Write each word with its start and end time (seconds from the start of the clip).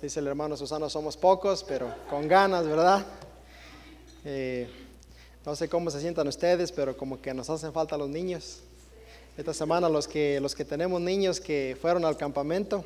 dice 0.00 0.20
el 0.20 0.26
hermano 0.26 0.56
Susano, 0.56 0.88
somos 0.88 1.16
pocos, 1.16 1.62
pero 1.62 1.94
con 2.08 2.26
ganas, 2.26 2.66
¿verdad? 2.66 3.04
Eh, 4.24 4.68
no 5.44 5.54
sé 5.54 5.68
cómo 5.68 5.90
se 5.90 6.00
sientan 6.00 6.28
ustedes, 6.28 6.72
pero 6.72 6.96
como 6.96 7.20
que 7.20 7.34
nos 7.34 7.50
hacen 7.50 7.72
falta 7.72 7.96
los 7.96 8.08
niños. 8.08 8.60
Esta 9.36 9.54
semana 9.54 9.88
los 9.88 10.08
que, 10.08 10.40
los 10.40 10.54
que 10.54 10.64
tenemos 10.64 11.00
niños 11.00 11.40
que 11.40 11.76
fueron 11.80 12.04
al 12.04 12.16
campamento, 12.16 12.84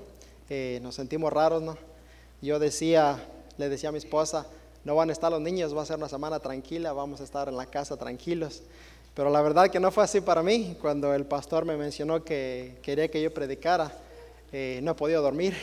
eh, 0.51 0.79
nos 0.83 0.95
sentimos 0.97 1.33
raros, 1.33 1.63
¿no? 1.63 1.77
Yo 2.43 2.59
decía, 2.59 3.25
le 3.59 3.69
decía 3.69 3.89
a 3.89 3.93
mi 3.93 3.99
esposa, 3.99 4.47
no 4.85 4.95
van 4.95 5.09
a 5.09 5.13
estar 5.13 5.31
los 5.31 5.41
niños, 5.41 5.77
va 5.77 5.83
a 5.83 5.87
ser 5.87 5.97
una 5.97 6.09
semana 6.09 6.41
tranquila, 6.41 6.93
vamos 6.93 7.21
a 7.21 7.25
estar 7.25 7.49
en 7.49 7.57
la 7.57 7.67
casa 7.67 7.97
tranquilos. 7.97 8.63
Pero 9.15 9.31
la 9.31 9.41
verdad 9.41 9.71
que 9.71 9.81
no 9.81 9.91
fue 9.91 10.05
así 10.05 10.21
para 10.21 10.43
mí. 10.43 10.77
Cuando 10.81 11.15
el 11.15 11.25
pastor 11.25 11.65
me 11.65 11.77
mencionó 11.77 12.25
que 12.25 12.79
quería 12.83 13.09
que 13.09 13.23
yo 13.23 13.33
predicara, 13.33 13.93
eh, 14.53 14.81
no 14.83 14.93
he 14.93 14.95
podido 14.95 15.23
dormir. 15.23 15.57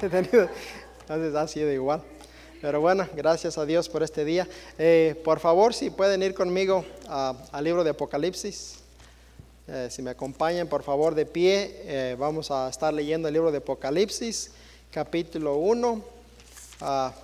Entonces 1.08 1.36
ha 1.36 1.46
sido 1.46 1.72
igual. 1.72 2.02
Pero 2.60 2.80
bueno, 2.80 3.06
gracias 3.14 3.58
a 3.58 3.64
Dios 3.64 3.88
por 3.88 4.02
este 4.02 4.24
día. 4.24 4.48
Eh, 4.76 5.14
por 5.24 5.38
favor, 5.38 5.72
si 5.72 5.90
pueden 5.90 6.20
ir 6.24 6.34
conmigo 6.34 6.84
al 7.06 7.62
libro 7.62 7.84
de 7.84 7.90
Apocalipsis. 7.90 8.80
Eh, 9.68 9.86
si 9.88 10.02
me 10.02 10.10
acompañan, 10.10 10.66
por 10.66 10.82
favor, 10.82 11.14
de 11.14 11.24
pie, 11.24 12.16
vamos 12.18 12.50
a 12.50 12.68
estar 12.68 12.92
leyendo 12.92 13.28
el 13.28 13.34
libro 13.34 13.52
de 13.52 13.58
Apocalipsis, 13.58 14.50
capítulo 14.90 15.58
1, 15.58 16.02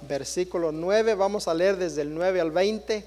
versículo 0.08 0.70
9. 0.70 1.16
Vamos 1.16 1.48
a 1.48 1.54
leer 1.54 1.76
desde 1.76 2.02
el 2.02 2.14
9 2.14 2.40
al 2.40 2.52
20. 2.52 3.04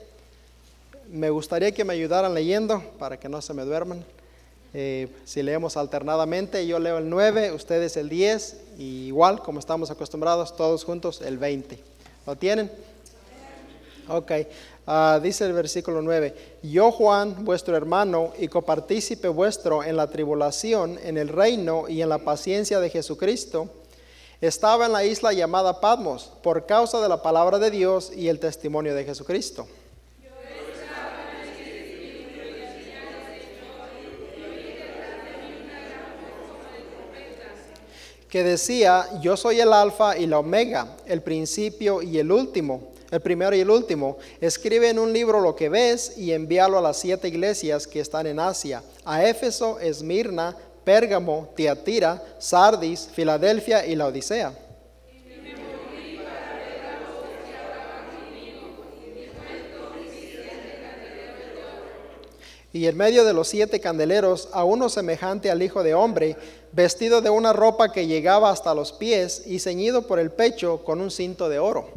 Me 1.10 1.30
gustaría 1.30 1.72
que 1.72 1.86
me 1.86 1.94
ayudaran 1.94 2.34
leyendo 2.34 2.84
para 3.00 3.18
que 3.18 3.30
no 3.30 3.42
se 3.42 3.54
me 3.54 3.64
duerman. 3.64 4.04
Eh, 4.74 5.08
si 5.24 5.42
leemos 5.44 5.78
alternadamente, 5.78 6.66
yo 6.68 6.80
leo 6.80 6.98
el 6.98 7.10
9, 7.10 7.52
ustedes 7.52 7.96
el 7.98 8.10
10, 8.10 8.58
y 8.78 9.08
igual 9.08 9.41
como 9.41 9.60
estamos 9.60 9.91
acostumbrados 9.91 10.55
todos 10.55 10.84
juntos, 10.84 11.22
el 11.22 11.38
20. 11.38 11.80
¿Lo 12.26 12.36
tienen? 12.36 12.72
Ok, 14.08 14.32
ah, 14.86 15.20
dice 15.21 15.46
el 15.46 15.54
versículo 15.54 16.02
9, 16.02 16.36
yo 16.62 16.91
Juan, 16.91 17.43
vuestro 17.43 17.76
hermano 17.76 18.34
y 18.38 18.48
copartícipe 18.48 19.27
vuestro 19.27 19.84
en 19.84 19.98
la 19.98 20.08
tribulación, 20.08 20.99
en 21.04 21.18
el 21.18 21.30
reino 21.30 21.90
y 21.90 22.02
en 22.02 22.10
la 22.10 22.20
paciencia 22.20 22.80
de 22.80 22.90
Jesucristo, 22.90 23.70
estaba 24.41 24.86
en 24.86 24.91
la 24.91 25.04
isla 25.04 25.34
llamada 25.34 25.80
Patmos 25.80 26.32
por 26.43 26.66
causa 26.66 27.02
de 27.02 27.10
la 27.10 27.21
palabra 27.24 27.58
de 27.58 27.71
Dios 27.71 28.12
y 28.16 28.27
el 28.27 28.40
testimonio 28.40 28.93
de 28.93 29.05
Jesucristo. 29.05 29.66
Que 38.36 38.44
decía, 38.44 39.08
yo 39.22 39.38
soy 39.38 39.62
el 39.62 39.72
alfa 39.72 40.18
y 40.18 40.28
la 40.28 40.40
omega, 40.40 40.98
el 41.05 41.22
principio 41.22 42.02
y 42.02 42.20
el 42.20 42.30
último, 42.34 42.92
el 43.10 43.22
primero 43.22 43.55
y 43.55 43.62
el 43.62 43.70
último. 43.70 44.18
Escribe 44.42 44.90
en 44.90 45.00
un 45.00 45.14
libro 45.14 45.40
lo 45.40 45.55
que 45.55 45.70
ves 45.70 46.18
y 46.18 46.34
envíalo 46.34 46.77
a 46.77 46.82
las 46.82 46.98
siete 46.98 47.30
iglesias 47.30 47.88
que 47.88 48.02
están 48.02 48.27
en 48.27 48.42
Asia, 48.42 48.84
a 49.05 49.24
Éfeso, 49.24 49.80
Esmirna, 49.80 50.54
Pérgamo, 50.84 51.54
Tiatira, 51.55 52.22
Sardis, 52.38 53.08
Filadelfia 53.14 53.86
y 53.86 53.96
la 53.96 54.08
Odisea. 54.08 54.52
Y 62.76 62.88
en 62.88 62.98
medio 62.98 63.24
de 63.24 63.32
los 63.32 63.48
siete 63.48 63.80
candeleros, 63.80 64.50
a 64.52 64.66
uno 64.66 64.90
semejante 64.90 65.50
al 65.50 65.64
Hijo 65.64 65.81
de 65.81 65.94
Hombre, 65.94 66.36
vestido 66.75 67.22
de 67.22 67.29
una 67.29 67.53
ropa 67.53 67.94
que 67.94 68.06
llegaba 68.06 68.50
hasta 68.50 68.75
los 68.75 68.91
pies 68.91 69.44
y 69.45 69.59
ceñido 69.59 70.07
por 70.07 70.19
el 70.19 70.29
pecho 70.29 70.84
con 70.84 71.00
un 71.00 71.09
cinto 71.09 71.47
de 71.47 71.57
oro. 71.59 71.88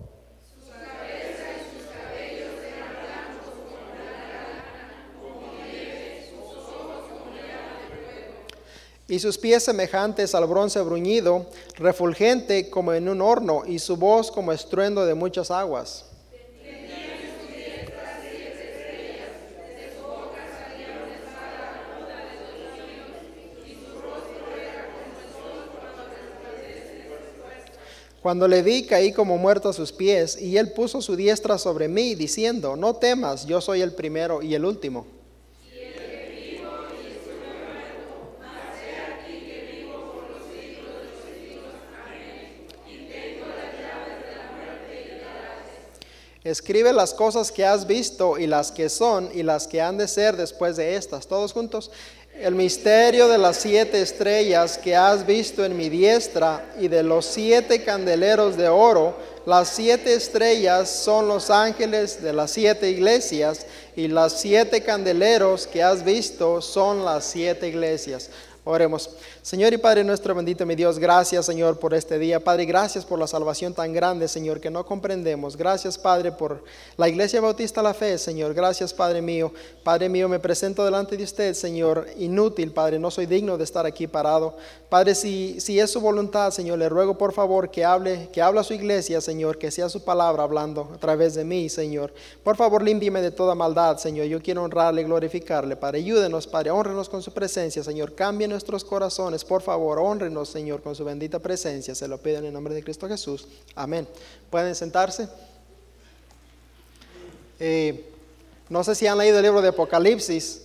y 9.11 9.20
sus 9.20 9.38
pies 9.38 9.64
semejantes 9.64 10.34
al 10.34 10.46
bronce 10.46 10.83
bruñido, 10.83 11.46
refulgente 11.77 12.68
como 12.68 12.92
en 12.92 13.08
un 13.08 13.22
horno, 13.22 13.62
y 13.67 13.78
su 13.78 13.96
voz 13.96 14.30
como 14.30 14.52
estruendo 14.52 15.06
de 15.06 15.14
muchas 15.14 15.50
aguas. 15.50 16.08
Cuando 28.23 28.48
le 28.48 28.62
vi, 28.62 28.84
caí 28.84 29.12
como 29.12 29.39
muerto 29.39 29.68
a 29.68 29.73
sus 29.73 29.92
pies, 29.92 30.40
y 30.40 30.56
él 30.56 30.73
puso 30.73 31.01
su 31.01 31.14
diestra 31.14 31.56
sobre 31.56 31.89
mí, 31.89 32.14
diciendo, 32.14 32.77
no 32.77 32.96
temas, 32.96 33.46
yo 33.46 33.61
soy 33.61 33.80
el 33.80 33.92
primero 33.92 34.42
y 34.42 34.55
el 34.55 34.64
último. 34.64 35.06
Escribe 46.45 46.95
las 46.95 47.12
cosas 47.12 47.52
que 47.52 47.67
has 47.67 47.86
visto 47.86 48.39
y 48.39 48.46
las 48.46 48.73
que 48.73 48.89
son 48.89 49.29
y 49.35 49.42
las 49.42 49.68
que 49.68 49.83
han 49.83 49.98
de 49.98 50.08
ser 50.08 50.35
después 50.36 50.77
de 50.77 50.96
estas. 50.96 51.27
Todos 51.27 51.52
juntos 51.52 51.90
el 52.40 52.54
misterio 52.54 53.26
de 53.26 53.36
las 53.36 53.56
siete 53.56 54.00
estrellas 54.00 54.78
que 54.78 54.94
has 54.94 55.26
visto 55.26 55.64
en 55.64 55.76
mi 55.76 55.88
diestra 55.88 56.72
y 56.78 56.86
de 56.86 57.02
los 57.02 57.26
siete 57.26 57.82
candeleros 57.82 58.56
de 58.56 58.68
oro. 58.68 59.16
Las 59.44 59.70
siete 59.70 60.14
estrellas 60.14 60.88
son 60.88 61.26
los 61.26 61.50
ángeles 61.50 62.22
de 62.22 62.32
las 62.32 62.52
siete 62.52 62.90
iglesias 62.90 63.66
y 63.96 64.06
las 64.06 64.40
siete 64.40 64.82
candeleros 64.82 65.66
que 65.66 65.82
has 65.82 66.04
visto 66.04 66.62
son 66.62 67.04
las 67.04 67.24
siete 67.24 67.68
iglesias. 67.68 68.30
Oremos. 68.70 69.08
Señor 69.40 69.73
y 69.73 69.79
Padre 69.79 70.05
nuestro 70.05 70.34
bendito, 70.34 70.67
mi 70.67 70.74
Dios, 70.74 70.98
gracias 70.98 71.46
Señor 71.46 71.79
por 71.79 71.95
este 71.95 72.18
día. 72.18 72.39
Padre, 72.39 72.67
gracias 72.67 73.02
por 73.02 73.18
la 73.18 73.27
salvación 73.27 73.73
tan 73.73 73.95
grande, 73.95 74.29
Señor, 74.29 74.61
que 74.61 74.68
no 74.68 74.84
comprendemos. 74.84 75.56
Gracias, 75.56 75.96
Padre, 75.96 76.33
por 76.33 76.62
la 76.98 77.08
Iglesia 77.08 77.40
Bautista 77.40 77.80
La 77.80 77.95
Fe, 77.95 78.18
Señor. 78.18 78.52
Gracias, 78.52 78.92
Padre 78.92 79.23
mío. 79.23 79.55
Padre 79.83 80.11
mío, 80.11 80.29
me 80.29 80.39
presento 80.39 80.84
delante 80.84 81.17
de 81.17 81.24
usted, 81.24 81.55
Señor, 81.55 82.08
inútil, 82.18 82.70
Padre. 82.70 82.98
No 82.98 83.11
soy 83.11 83.24
digno 83.24 83.56
de 83.56 83.64
estar 83.64 83.86
aquí 83.86 84.06
parado. 84.06 84.55
Padre, 84.90 85.14
si, 85.14 85.58
si 85.61 85.80
es 85.80 85.90
su 85.90 86.02
voluntad, 86.02 86.50
Señor, 86.50 86.79
le 86.79 86.90
ruego 86.90 87.17
por 87.17 87.33
favor 87.33 87.70
que 87.70 87.86
hable, 87.86 88.29
que 88.35 88.42
hable 88.42 88.61
a 88.61 88.64
su 88.64 88.74
iglesia, 88.74 89.23
Señor, 89.23 89.56
que 89.56 89.70
sea 89.70 89.89
su 89.89 90.05
palabra 90.05 90.42
hablando 90.42 90.90
a 90.95 90.98
través 90.98 91.35
de 91.35 91.45
mí, 91.45 91.70
Señor. 91.70 92.12
Por 92.45 92.56
favor, 92.56 92.83
límpieme 92.83 93.23
de 93.23 93.30
toda 93.30 93.55
maldad, 93.55 93.96
Señor. 93.96 94.27
Yo 94.27 94.42
quiero 94.42 94.62
honrarle 94.62 95.00
y 95.00 95.05
glorificarle, 95.05 95.74
Padre. 95.74 96.00
Ayúdenos, 96.00 96.46
Padre. 96.46 96.70
Honrenos 96.70 97.08
con 97.08 97.23
su 97.23 97.33
presencia, 97.33 97.83
Señor. 97.83 98.14
Cámbienos 98.14 98.58
nuestros 98.58 98.85
corazones, 98.85 99.45
por 99.45 99.63
favor, 99.63 100.01
honrenos, 100.01 100.48
Señor, 100.48 100.83
con 100.83 100.96
su 100.96 101.05
bendita 101.05 101.39
presencia. 101.39 101.95
Se 101.95 102.08
lo 102.08 102.19
pido 102.19 102.39
en 102.39 102.46
el 102.46 102.52
nombre 102.52 102.74
de 102.74 102.83
Cristo 102.83 103.07
Jesús. 103.07 103.46
Amén. 103.77 104.08
¿Pueden 104.51 104.74
sentarse? 104.74 105.29
Eh, 107.61 108.05
no 108.68 108.83
sé 108.83 108.97
si 108.97 109.07
han 109.07 109.17
leído 109.17 109.39
el 109.39 109.45
libro 109.45 109.63
de 109.63 109.68
Apocalipsis, 109.68 110.63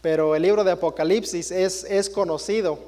pero 0.00 0.34
el 0.34 0.40
libro 0.40 0.64
de 0.64 0.70
Apocalipsis 0.70 1.50
es, 1.50 1.84
es 1.84 2.08
conocido 2.08 2.78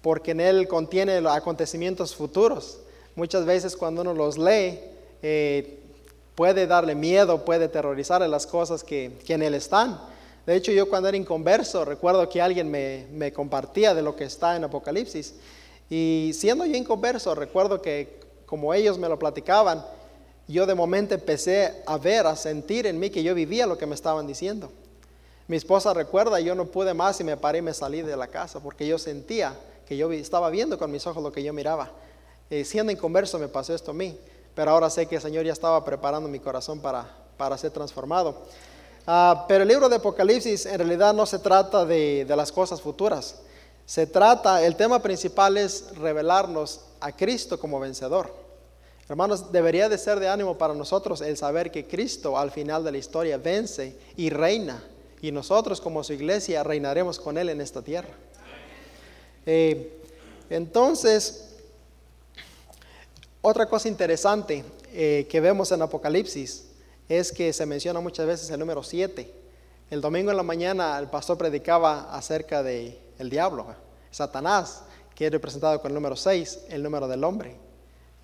porque 0.00 0.30
en 0.30 0.40
él 0.40 0.66
contiene 0.66 1.18
acontecimientos 1.28 2.16
futuros. 2.16 2.78
Muchas 3.14 3.44
veces 3.44 3.76
cuando 3.76 4.00
uno 4.00 4.14
los 4.14 4.38
lee, 4.38 4.80
eh, 5.20 5.78
puede 6.34 6.66
darle 6.66 6.94
miedo, 6.94 7.44
puede 7.44 7.68
terrorizarle 7.68 8.28
las 8.28 8.46
cosas 8.46 8.82
que, 8.82 9.18
que 9.26 9.34
en 9.34 9.42
él 9.42 9.52
están. 9.52 10.00
De 10.46 10.56
hecho, 10.56 10.72
yo 10.72 10.88
cuando 10.88 11.08
era 11.08 11.16
inconverso, 11.16 11.84
recuerdo 11.84 12.28
que 12.28 12.40
alguien 12.40 12.70
me, 12.70 13.32
compartía 13.32 13.94
de 13.94 14.02
lo 14.02 14.16
que 14.16 14.24
está 14.24 14.56
en 14.56 14.64
Apocalipsis. 14.64 15.34
Y 15.88 16.32
siendo 16.34 16.64
yo 16.64 16.76
inconverso, 16.76 17.34
recuerdo 17.34 17.82
que 17.82 18.20
como 18.46 18.74
ellos 18.74 18.98
me 18.98 19.08
lo 19.08 19.18
platicaban, 19.18 19.84
yo 20.48 20.66
de 20.66 20.74
momento 20.74 21.14
empecé 21.14 21.82
a 21.86 21.98
ver, 21.98 22.26
a 22.26 22.34
sentir 22.34 22.86
en 22.86 22.98
mí 22.98 23.10
que 23.10 23.22
yo 23.22 23.34
vivía 23.34 23.66
lo 23.66 23.78
que 23.78 23.86
me 23.86 23.94
estaban 23.94 24.26
diciendo. 24.26 24.72
Mi 25.46 25.56
esposa 25.56 25.92
recuerda, 25.94 26.40
yo 26.40 26.54
no 26.54 26.66
pude 26.66 26.94
más 26.94 27.20
y 27.20 27.24
me 27.24 27.36
paré 27.36 27.58
y 27.58 27.62
me 27.62 27.74
salí 27.74 28.02
de 28.02 28.16
la 28.16 28.28
casa 28.28 28.60
porque 28.60 28.86
yo 28.86 28.98
sentía 28.98 29.56
que 29.86 29.96
yo 29.96 30.10
estaba 30.12 30.50
viendo 30.50 30.78
con 30.78 30.90
mis 30.90 31.06
ojos 31.06 31.22
lo 31.22 31.32
que 31.32 31.42
yo 31.42 31.52
miraba. 31.52 31.90
Eh, 32.50 32.64
siendo 32.64 32.92
inconverso 32.92 33.38
me 33.38 33.48
pasó 33.48 33.74
esto 33.74 33.90
a 33.92 33.94
mí, 33.94 34.18
pero 34.54 34.70
ahora 34.72 34.90
sé 34.90 35.06
que 35.06 35.16
el 35.16 35.22
Señor 35.22 35.44
ya 35.44 35.52
estaba 35.52 35.84
preparando 35.84 36.28
mi 36.28 36.38
corazón 36.38 36.80
para, 36.80 37.06
para 37.36 37.58
ser 37.58 37.70
transformado. 37.70 38.42
Ah, 39.06 39.44
pero 39.48 39.62
el 39.62 39.68
libro 39.68 39.88
de 39.88 39.96
Apocalipsis 39.96 40.66
en 40.66 40.78
realidad 40.78 41.12
no 41.14 41.26
se 41.26 41.38
trata 41.38 41.84
de, 41.84 42.24
las 42.28 42.52
cosas 42.52 42.80
futuras. 42.80 43.36
Se 43.86 44.06
trata, 44.06 44.64
el 44.64 44.76
tema 44.76 45.02
principal 45.02 45.56
es 45.56 45.96
revelarnos 45.96 46.80
a 47.00 47.12
Cristo 47.12 47.58
como 47.58 47.80
vencedor. 47.80 48.32
Hermanos, 49.08 49.50
debería 49.50 49.88
de 49.88 49.98
ser 49.98 50.20
de 50.20 50.28
ánimo 50.28 50.56
para 50.56 50.74
nosotros 50.74 51.20
el 51.20 51.36
saber 51.36 51.72
que 51.72 51.86
Cristo 51.86 52.38
al 52.38 52.52
final 52.52 52.84
de 52.84 52.92
la 52.92 52.98
historia 52.98 53.36
vence 53.38 53.98
y 54.16 54.30
reina. 54.30 54.84
Y 55.20 55.32
nosotros 55.32 55.80
como 55.80 56.04
su 56.04 56.12
iglesia 56.12 56.62
reinaremos 56.62 57.18
con 57.18 57.36
Él 57.36 57.48
en 57.48 57.60
esta 57.60 57.82
tierra. 57.82 58.14
Eh, 59.44 60.00
entonces, 60.48 61.50
Otra 63.42 63.66
cosa 63.66 63.88
interesante 63.88 64.62
eh, 64.92 65.26
que 65.30 65.40
vemos 65.40 65.72
en 65.72 65.80
Apocalipsis 65.80 66.69
es 67.10 67.32
que 67.32 67.52
se 67.52 67.66
menciona 67.66 67.98
muchas 67.98 68.24
veces 68.24 68.48
el 68.50 68.60
número 68.60 68.84
7. 68.84 69.34
El 69.90 70.00
domingo 70.00 70.30
en 70.30 70.36
la 70.36 70.44
mañana 70.44 70.96
el 70.96 71.08
pastor 71.08 71.36
predicaba 71.36 72.14
acerca 72.16 72.62
de 72.62 73.00
el 73.18 73.28
diablo, 73.28 73.66
Satanás, 74.12 74.82
que 75.12 75.26
es 75.26 75.32
representado 75.32 75.82
con 75.82 75.90
el 75.90 75.96
número 75.96 76.14
6, 76.14 76.60
el 76.68 76.84
número 76.84 77.08
del 77.08 77.24
hombre. 77.24 77.56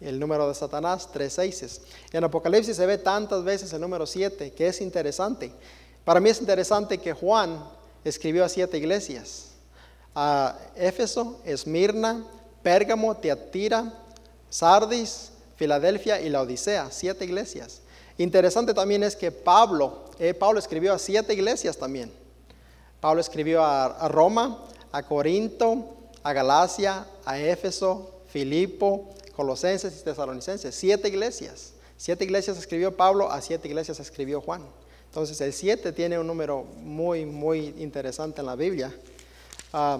El 0.00 0.20
número 0.20 0.46
de 0.46 0.54
Satanás, 0.54 1.08
tres 1.12 1.32
seises. 1.32 1.80
En 2.12 2.22
Apocalipsis 2.22 2.76
se 2.76 2.86
ve 2.86 2.96
tantas 2.96 3.42
veces 3.42 3.72
el 3.72 3.80
número 3.80 4.06
7, 4.06 4.52
que 4.52 4.68
es 4.68 4.80
interesante. 4.80 5.52
Para 6.04 6.20
mí 6.20 6.30
es 6.30 6.40
interesante 6.40 6.98
que 6.98 7.12
Juan 7.12 7.58
escribió 8.04 8.44
a 8.44 8.48
siete 8.48 8.78
iglesias. 8.78 9.48
A 10.14 10.56
Éfeso, 10.76 11.40
Esmirna, 11.44 12.24
Pérgamo, 12.62 13.16
Teatira, 13.16 13.92
Sardis, 14.48 15.32
Filadelfia 15.56 16.20
y 16.20 16.28
la 16.28 16.42
Odisea, 16.42 16.88
siete 16.92 17.24
iglesias. 17.24 17.80
Interesante 18.18 18.72
también 18.72 19.02
es 19.02 19.14
que 19.14 19.30
Pablo, 19.30 20.04
eh, 20.18 20.32
Pablo 20.32 20.58
escribió 20.58 20.92
a 20.94 20.98
siete 20.98 21.34
iglesias 21.34 21.76
también. 21.76 22.10
Pablo 23.00 23.20
escribió 23.20 23.62
a, 23.62 24.08
Roma, 24.08 24.64
a 24.90 25.02
Corinto, 25.02 25.94
a 26.22 26.32
Galacia, 26.32 27.06
a 27.24 27.38
Éfeso, 27.38 28.22
Filipo, 28.28 29.14
Colosenses 29.34 30.00
y 30.00 30.04
Tesalonicenses. 30.04 30.74
Siete 30.74 31.08
iglesias. 31.08 31.74
Siete 31.98 32.24
iglesias 32.24 32.56
escribió 32.56 32.96
Pablo, 32.96 33.30
a 33.30 33.40
siete 33.42 33.68
iglesias 33.68 34.00
escribió 34.00 34.40
Juan. 34.40 34.62
Entonces 35.06 35.40
el 35.40 35.52
siete 35.52 35.92
tiene 35.92 36.18
un 36.18 36.26
número 36.26 36.64
muy, 36.82 37.24
muy 37.26 37.74
interesante 37.78 38.40
en 38.40 38.46
la 38.46 38.56
Biblia. 38.56 38.94
Ah, 39.72 39.98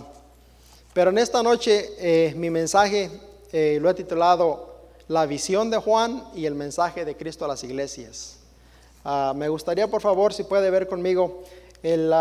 pero 0.93 1.11
en 1.11 1.19
esta 1.19 1.43
noche 1.43 1.91
eh, 1.99 2.35
mi 2.35 2.49
mensaje 2.49 3.11
eh, 3.53 3.79
lo 3.81 3.91
he 3.91 3.95
titulado 3.95 4.76
La 5.09 5.25
visión 5.25 5.71
de 5.71 5.77
Juan 5.79 6.25
y 6.35 6.47
el 6.47 6.57
mensaje 6.57 7.05
de 7.05 7.17
Cristo 7.17 7.45
a 7.45 7.49
las 7.49 7.63
iglesias. 7.63 8.39
Ah, 9.05 9.33
me 9.37 9.49
gustaría, 9.49 9.87
por 9.89 10.01
favor, 10.01 10.35
si 10.35 10.43
puede 10.43 10.69
ver 10.69 10.89
conmigo, 10.89 11.45
el, 11.85 12.13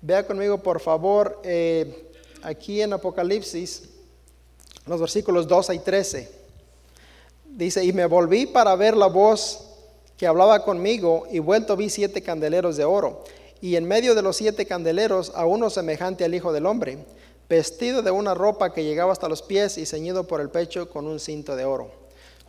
vea 0.00 0.26
conmigo, 0.26 0.56
por 0.58 0.80
favor, 0.80 1.42
eh, 1.44 2.10
aquí 2.42 2.80
en 2.80 2.94
Apocalipsis, 2.94 3.90
los 4.86 4.98
versículos 4.98 5.46
12 5.46 5.74
y 5.74 5.78
13. 5.80 6.32
Dice, 7.44 7.84
y 7.84 7.92
me 7.92 8.06
volví 8.06 8.46
para 8.46 8.74
ver 8.74 8.96
la 8.96 9.08
voz 9.08 9.68
que 10.16 10.26
hablaba 10.26 10.64
conmigo, 10.64 11.26
y 11.30 11.38
vuelto 11.38 11.76
vi 11.76 11.90
siete 11.90 12.22
candeleros 12.22 12.78
de 12.78 12.86
oro, 12.86 13.24
y 13.60 13.76
en 13.76 13.84
medio 13.84 14.14
de 14.14 14.22
los 14.22 14.38
siete 14.38 14.64
candeleros 14.64 15.32
a 15.34 15.44
uno 15.44 15.68
semejante 15.68 16.24
al 16.24 16.34
Hijo 16.34 16.50
del 16.50 16.64
Hombre 16.64 17.04
vestido 17.52 18.00
de 18.00 18.10
una 18.10 18.32
ropa 18.32 18.72
que 18.72 18.82
llegaba 18.82 19.12
hasta 19.12 19.28
los 19.28 19.42
pies 19.42 19.76
y 19.76 19.84
ceñido 19.84 20.26
por 20.26 20.40
el 20.40 20.48
pecho 20.48 20.88
con 20.88 21.06
un 21.06 21.20
cinto 21.20 21.54
de 21.54 21.66
oro. 21.66 21.90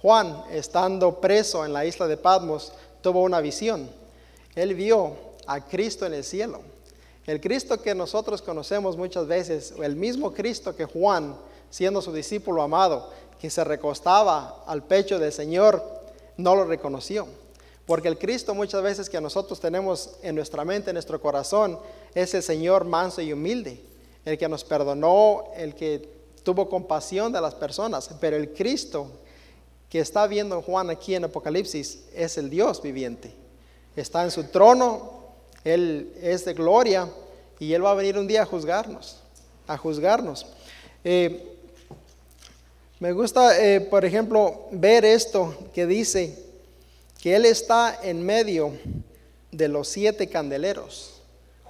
Juan, 0.02 0.46
estando 0.50 1.20
preso 1.20 1.66
en 1.66 1.74
la 1.74 1.84
isla 1.84 2.08
de 2.08 2.16
Patmos, 2.16 2.72
tuvo 3.02 3.22
una 3.22 3.42
visión. 3.42 3.90
Él 4.56 4.76
vio 4.76 5.14
a 5.46 5.60
Cristo 5.60 6.06
en 6.06 6.14
el 6.14 6.24
cielo. 6.24 6.62
El 7.26 7.42
Cristo 7.42 7.82
que 7.82 7.94
nosotros 7.94 8.42
conocemos 8.42 8.96
muchas 8.96 9.28
veces, 9.28 9.74
el 9.84 9.98
mismo 9.98 10.32
Cristo 10.32 10.74
que 10.74 10.86
Juan, 10.86 11.36
siendo 11.70 12.02
su 12.02 12.14
discípulo 12.14 12.62
amado, 12.62 13.10
que 13.42 13.50
se 13.50 13.66
recostaba 13.66 14.64
al 14.66 14.84
pecho 14.84 15.20
del 15.20 15.34
Señor, 15.34 15.84
no 16.38 16.56
lo 16.56 16.64
reconoció. 16.64 17.28
Porque 17.86 18.08
el 18.08 18.18
Cristo 18.18 18.56
muchas 18.56 18.82
veces 18.82 19.10
que 19.10 19.20
nosotros 19.20 19.60
tenemos 19.60 20.12
en 20.22 20.36
nuestra 20.36 20.64
mente, 20.64 20.92
en 20.92 20.96
nuestro 20.96 21.20
corazón, 21.20 21.78
es 22.16 22.34
el 22.34 22.42
Señor 22.42 22.86
manso 22.86 23.22
y 23.22 23.34
humilde 23.34 23.92
el 24.26 24.38
que 24.38 24.48
nos 24.48 24.64
perdonó, 24.64 25.46
el 25.56 25.76
que 25.76 26.10
tuvo 26.44 26.70
compasión 26.70 27.32
de 27.32 27.42
las 27.42 27.56
personas, 27.56 28.10
pero 28.20 28.36
el 28.36 28.54
Cristo 28.54 29.10
que 29.90 30.00
está 30.00 30.28
viendo 30.28 30.62
Juan 30.62 30.90
aquí 30.90 31.16
en 31.16 31.26
Apocalipsis 31.26 32.06
es 32.14 32.38
el 32.38 32.50
Dios 32.50 32.82
viviente. 32.82 33.34
Está 33.96 34.24
en 34.24 34.32
su 34.32 34.46
trono, 34.46 35.22
Él 35.64 36.12
es 36.22 36.46
de 36.46 36.54
gloria 36.54 37.10
y 37.60 37.74
Él 37.74 37.86
va 37.86 37.92
a 37.92 37.96
venir 37.96 38.18
un 38.18 38.28
día 38.28 38.42
a 38.42 38.46
juzgarnos, 38.46 39.20
a 39.68 39.78
juzgarnos. 39.78 40.48
Eh, 41.04 41.50
me 43.00 43.12
gusta, 43.12 43.60
eh, 43.62 43.82
por 43.82 44.04
ejemplo, 44.06 44.68
ver 44.72 45.06
esto 45.06 45.56
que 45.74 45.86
dice 45.86 46.44
que 47.22 47.36
Él 47.36 47.46
está 47.46 48.00
en 48.02 48.26
medio 48.26 48.74
de 49.52 49.68
los 49.68 49.88
siete 49.88 50.28
candeleros. 50.28 51.22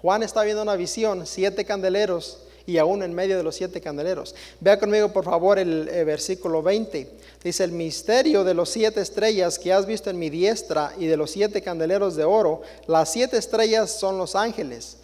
Juan 0.04 0.22
está 0.22 0.44
viendo 0.44 0.62
una 0.62 0.76
visión, 0.76 1.26
siete 1.26 1.64
candeleros 1.64 2.40
y 2.66 2.78
aún 2.78 3.04
en 3.04 3.14
medio 3.14 3.38
de 3.38 3.44
los 3.44 3.56
siete 3.56 3.80
candeleros. 3.80 4.36
Vea 4.60 4.78
conmigo 4.78 5.14
por 5.14 5.24
favor 5.24 5.58
el, 5.58 5.86
versículo 6.06 6.62
20. 6.62 7.10
Dice, 7.42 7.64
el 7.64 7.72
misterio 7.72 8.44
de 8.44 8.54
los 8.54 8.68
siete 8.68 9.00
estrellas 9.00 9.58
que 9.58 9.72
has 9.72 9.86
visto 9.86 10.10
en 10.10 10.20
mi 10.20 10.30
diestra 10.30 10.92
y 11.00 11.08
de 11.08 11.16
los 11.16 11.32
siete 11.32 11.62
candeleros 11.62 12.18
de 12.18 12.26
oro, 12.26 12.64
las 12.86 13.14
siete 13.14 13.38
estrellas 13.38 13.98
son 13.98 14.18
los 14.18 14.36
ángeles. 14.36 14.98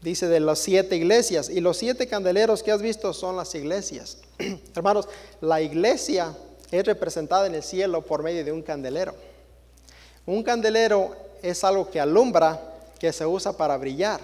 Dice 0.00 0.26
de 0.28 0.40
las 0.40 0.60
siete 0.60 0.96
iglesias 0.96 1.50
y 1.50 1.60
los 1.60 1.76
siete 1.76 2.06
candeleros 2.06 2.62
que 2.62 2.72
has 2.72 2.80
visto 2.80 3.12
son 3.12 3.36
las 3.36 3.54
iglesias. 3.54 4.16
Hermanos, 4.74 5.10
la 5.42 5.60
iglesia 5.60 6.34
es 6.70 6.86
representada 6.86 7.48
en 7.48 7.54
el 7.54 7.62
cielo 7.62 8.00
por 8.00 8.22
medio 8.22 8.42
de 8.46 8.52
un 8.52 8.62
candelero. 8.62 9.14
Un 10.24 10.42
candelero 10.42 11.14
es 11.42 11.64
algo 11.64 11.90
que 11.90 12.00
alumbra, 12.00 12.71
que 13.02 13.12
se 13.12 13.26
usa 13.26 13.56
para 13.56 13.76
brillar. 13.78 14.20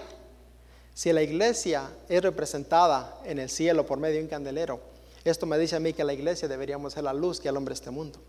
Si 0.94 1.12
la 1.12 1.20
iglesia 1.20 1.90
es 2.08 2.22
representada 2.22 3.18
en 3.24 3.40
el 3.40 3.50
cielo 3.50 3.84
por 3.84 3.98
medio 3.98 4.18
de 4.18 4.22
un 4.22 4.28
candelero, 4.28 4.78
esto 5.24 5.46
me 5.46 5.58
dice 5.58 5.74
a 5.74 5.80
mí 5.80 5.92
que 5.92 6.04
la 6.04 6.12
iglesia 6.12 6.46
deberíamos 6.46 6.92
ser 6.92 7.02
la 7.02 7.12
luz 7.12 7.40
que 7.40 7.48
alumbra 7.48 7.74
este 7.74 7.90
mundo. 7.90 8.20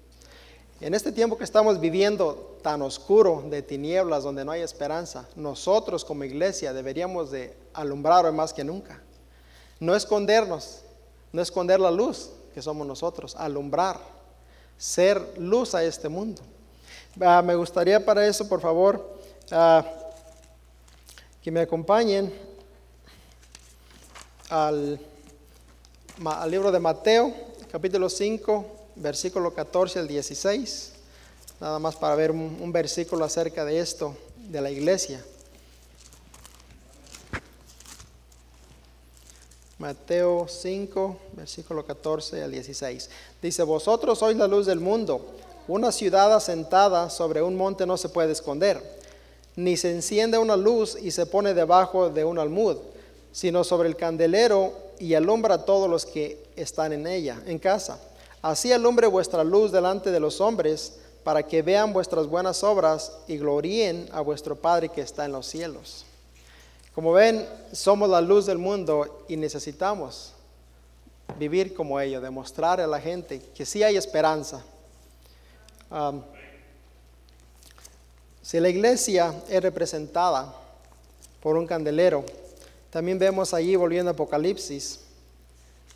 En 0.82 0.96
este 0.96 1.12
tiempo 1.12 1.38
que 1.38 1.44
estamos 1.44 1.80
viviendo 1.80 2.58
tan 2.64 2.82
oscuro 2.82 3.44
de 3.48 3.62
tinieblas 3.62 4.24
donde 4.24 4.44
no 4.44 4.52
hay 4.52 4.62
esperanza, 4.62 5.30
nosotros 5.36 6.04
como 6.04 6.24
iglesia 6.24 6.74
deberíamos 6.74 7.30
de 7.30 7.56
alumbrar 7.72 8.26
hoy 8.26 8.34
más 8.34 8.52
que 8.52 8.64
nunca. 8.64 9.00
No 9.80 9.96
escondernos, 9.96 10.80
no 11.32 11.44
esconder 11.44 11.80
la 11.80 11.92
luz 11.92 12.32
que 12.56 12.64
somos 12.64 12.88
nosotros, 12.88 13.36
alumbrar, 13.36 14.00
ser 14.80 15.22
luz 15.38 15.76
a 15.76 15.84
este 15.84 16.10
mundo. 16.10 16.42
Ah, 17.22 17.44
me 17.44 17.54
gustaría 17.54 18.04
para 18.04 18.26
eso, 18.26 18.50
por 18.50 18.62
favor, 18.62 19.20
ah, 19.52 19.86
que 21.42 21.52
me 21.52 21.62
acompañen 21.62 22.34
al, 24.50 25.00
libro 26.50 26.72
de 26.72 26.80
Mateo, 26.80 27.34
capítulo 27.72 28.10
5, 28.10 28.66
versículo 28.96 29.54
14 29.54 30.00
al 30.00 30.08
16, 30.08 30.94
nada 31.62 31.80
más 31.80 31.96
para 31.96 32.16
ver 32.16 32.32
un, 32.32 32.72
versículo 32.74 33.24
acerca 33.24 33.64
de 33.64 33.80
esto, 33.80 34.18
de 34.36 34.60
la 34.60 34.70
iglesia. 34.70 35.24
Mateo 39.78 40.46
5, 40.50 41.20
versículo 41.38 41.86
14 41.86 42.44
al 42.44 42.52
16. 42.52 43.10
Dice, 43.42 43.64
vosotros 43.64 44.20
sois 44.20 44.36
la 44.36 44.46
luz 44.46 44.66
del 44.66 44.82
mundo. 44.82 45.26
Una 45.70 45.94
ciudad 45.94 46.36
asentada 46.36 47.10
sobre 47.10 47.42
un 47.42 47.56
monte 47.56 47.86
no 47.86 47.96
se 47.96 48.10
puede 48.10 48.34
esconder, 48.34 48.99
ni 49.64 49.78
se 49.78 49.92
enciende 49.92 50.38
una 50.38 50.56
luz 50.56 50.98
y 51.02 51.12
se 51.12 51.26
pone 51.26 51.54
debajo 51.54 52.10
de 52.10 52.24
un 52.24 52.40
almud 52.40 52.78
sino 53.32 53.64
sobre 53.64 53.90
el 53.90 53.96
candelero 53.96 54.74
y 55.00 55.14
alumbra 55.14 55.56
a 55.56 55.66
todos 55.66 55.90
los 55.90 56.06
que 56.06 56.44
están 56.56 56.94
en 56.94 57.08
ella, 57.08 57.42
en 57.46 57.60
casa. 57.60 58.00
Así 58.42 58.72
alumbre 58.72 59.08
vuestra 59.08 59.44
luz 59.44 59.72
delante 59.72 60.12
de 60.12 60.20
los 60.20 60.42
hombres, 60.42 61.00
para 61.24 61.44
que 61.44 61.62
vean 61.62 61.94
vuestras 61.94 62.28
buenas 62.28 62.64
obras 62.64 63.12
y 63.28 63.38
gloríen 63.38 64.10
a 64.12 64.22
vuestro 64.22 64.56
Padre 64.56 64.90
que 64.90 65.02
está 65.02 65.26
en 65.26 65.34
los 65.34 65.46
cielos. 65.46 66.06
Como 66.96 67.12
ven, 67.12 67.48
somos 67.72 68.10
la 68.10 68.22
luz 68.22 68.46
del 68.46 68.58
mundo 68.58 69.26
y 69.28 69.36
necesitamos 69.36 70.34
vivir 71.38 71.74
como 71.74 72.00
ellos, 72.00 72.24
demostrar 72.24 72.82
a 72.82 72.88
la 72.88 73.00
gente 73.00 73.42
que 73.54 73.66
sí 73.66 73.84
hay 73.84 73.96
esperanza. 73.96 74.64
Si 78.50 78.60
la 78.60 78.70
iglesia 78.70 79.32
es 79.48 79.62
representada 79.62 80.52
por 81.40 81.56
un 81.56 81.68
candelero, 81.68 82.26
también 82.90 83.20
vemos 83.20 83.54
allí, 83.54 83.76
volviendo 83.76 84.10
a 84.10 84.14
Apocalipsis, 84.14 85.02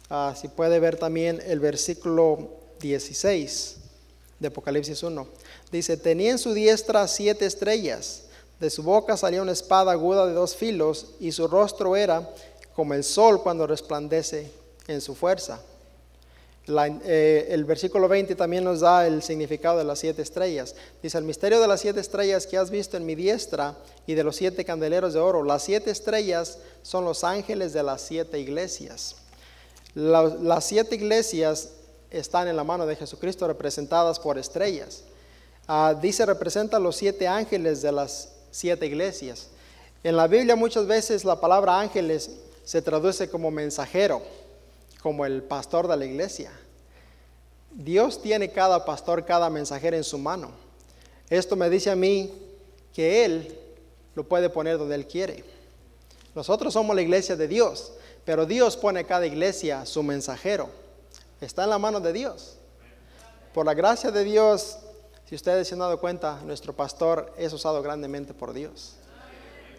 ah, 0.07 0.36
si 0.39 0.50
puede 0.50 0.79
ver 0.79 1.00
también 1.00 1.41
el 1.48 1.60
versículo 1.60 2.51
16 2.79 3.77
de 4.38 4.48
Apocalipsis 4.50 5.01
1. 5.01 5.27
Dice, 5.72 5.98
tenía 5.98 6.29
en 6.29 6.38
su 6.38 6.53
diestra 6.53 7.07
siete 7.07 7.48
estrellas, 7.48 8.25
de 8.60 8.69
su 8.69 8.83
boca 8.83 9.17
salía 9.17 9.41
una 9.41 9.51
espada 9.51 9.91
aguda 9.91 10.27
de 10.27 10.33
dos 10.33 10.55
filos, 10.55 11.07
y 11.19 11.31
su 11.31 11.48
rostro 11.48 11.95
era 11.95 12.29
como 12.75 12.93
el 12.93 13.03
sol 13.03 13.41
cuando 13.41 13.65
resplandece 13.65 14.51
en 14.88 15.01
su 15.01 15.15
fuerza. 15.15 15.60
Eh, 16.65 17.48
el 17.50 17.65
versículo 17.65 18.08
20 18.08 18.36
también 18.36 18.63
nos 18.63 18.79
da 18.79 19.05
el 19.05 19.22
significado 19.22 19.77
de 19.77 19.84
las 19.84 20.00
siete 20.00 20.22
estrellas. 20.22 20.75
Dice, 21.01 21.17
el 21.17 21.25
misterio 21.25 21.60
de 21.60 21.67
las 21.67 21.82
siete 21.82 22.00
estrellas 22.00 22.48
que 22.48 22.58
has 22.58 22.70
visto 22.70 22.96
en 22.96 23.05
mi 23.05 23.15
diestra 23.15 23.75
y 24.08 24.13
de 24.13 24.24
los 24.24 24.38
siete 24.38 24.63
candeleros 24.63 25.13
de 25.13 25.20
oro. 25.20 25.43
Las 25.43 25.63
siete 25.63 25.91
estrellas 25.91 26.60
son 26.82 27.03
los 27.03 27.24
ángeles 27.24 27.74
de 27.74 27.84
las 27.84 28.01
siete 28.01 28.39
iglesias. 28.39 29.17
las 29.93 30.65
siete 30.65 30.96
iglesias 30.96 31.70
están 32.10 32.48
en 32.48 32.55
la 32.55 32.63
mano 32.63 32.86
de 32.86 32.96
Jesucristo 32.96 33.48
representadas 33.48 34.20
por 34.20 34.38
estrellas. 34.38 35.03
Ah, 35.67 35.96
dice 36.00 36.25
representa 36.25 36.79
los 36.79 36.96
siete 36.96 37.27
ángeles 37.27 37.82
de 37.82 37.91
las 37.91 38.29
siete 38.51 38.86
iglesias. 38.86 39.48
En 40.03 40.15
la 40.15 40.27
Biblia 40.27 40.55
muchas 40.55 40.86
veces 40.86 41.25
la 41.25 41.39
palabra 41.39 41.79
ángeles 41.79 42.29
se 42.63 42.82
traduce 42.82 43.29
como 43.29 43.51
mensajero, 43.51 44.22
como 45.03 45.25
el 45.25 45.43
pastor 45.43 45.89
de 45.89 45.98
la 45.98 46.05
iglesia. 46.05 46.50
Dios 47.72 48.22
tiene 48.22 48.53
cada 48.53 48.86
pastor, 48.86 49.25
cada 49.25 49.50
mensajero 49.50 49.98
en 49.98 50.05
su 50.05 50.17
mano. 50.17 50.51
Esto 51.29 51.57
me 51.57 51.69
dice 51.69 51.91
a 51.91 51.95
mí 51.98 52.33
que 52.93 53.25
Él 53.25 53.60
lo 54.15 54.24
puede 54.24 54.50
poner 54.50 54.77
donde 54.77 54.95
Él 54.95 55.05
quiere. 55.05 55.43
Nosotros 56.33 56.72
somos 56.72 56.95
la 56.95 57.01
iglesia 57.01 57.36
de 57.36 57.50
Dios, 57.50 57.91
pero 58.24 58.45
Dios 58.45 58.77
pone 58.77 59.01
a 59.01 59.03
cada 59.03 59.25
iglesia 59.25 59.86
su 59.86 60.01
mensajero. 60.03 60.69
Está 61.41 61.65
en 61.65 61.72
la 61.72 61.79
mano 61.79 62.00
de 62.00 62.13
Dios. 62.13 62.55
Por 63.53 63.65
la 63.65 63.74
gracia 63.74 64.10
de 64.10 64.24
Dios, 64.24 64.77
si 65.25 65.36
ustedes 65.36 65.67
se 65.67 65.74
han 65.74 65.79
dado 65.79 66.00
cuenta, 66.00 66.39
nuestro 66.45 66.72
pastor 66.72 67.33
es 67.38 67.51
usado 67.51 67.81
grandemente 67.81 68.33
por 68.33 68.53
Dios. 68.53 68.93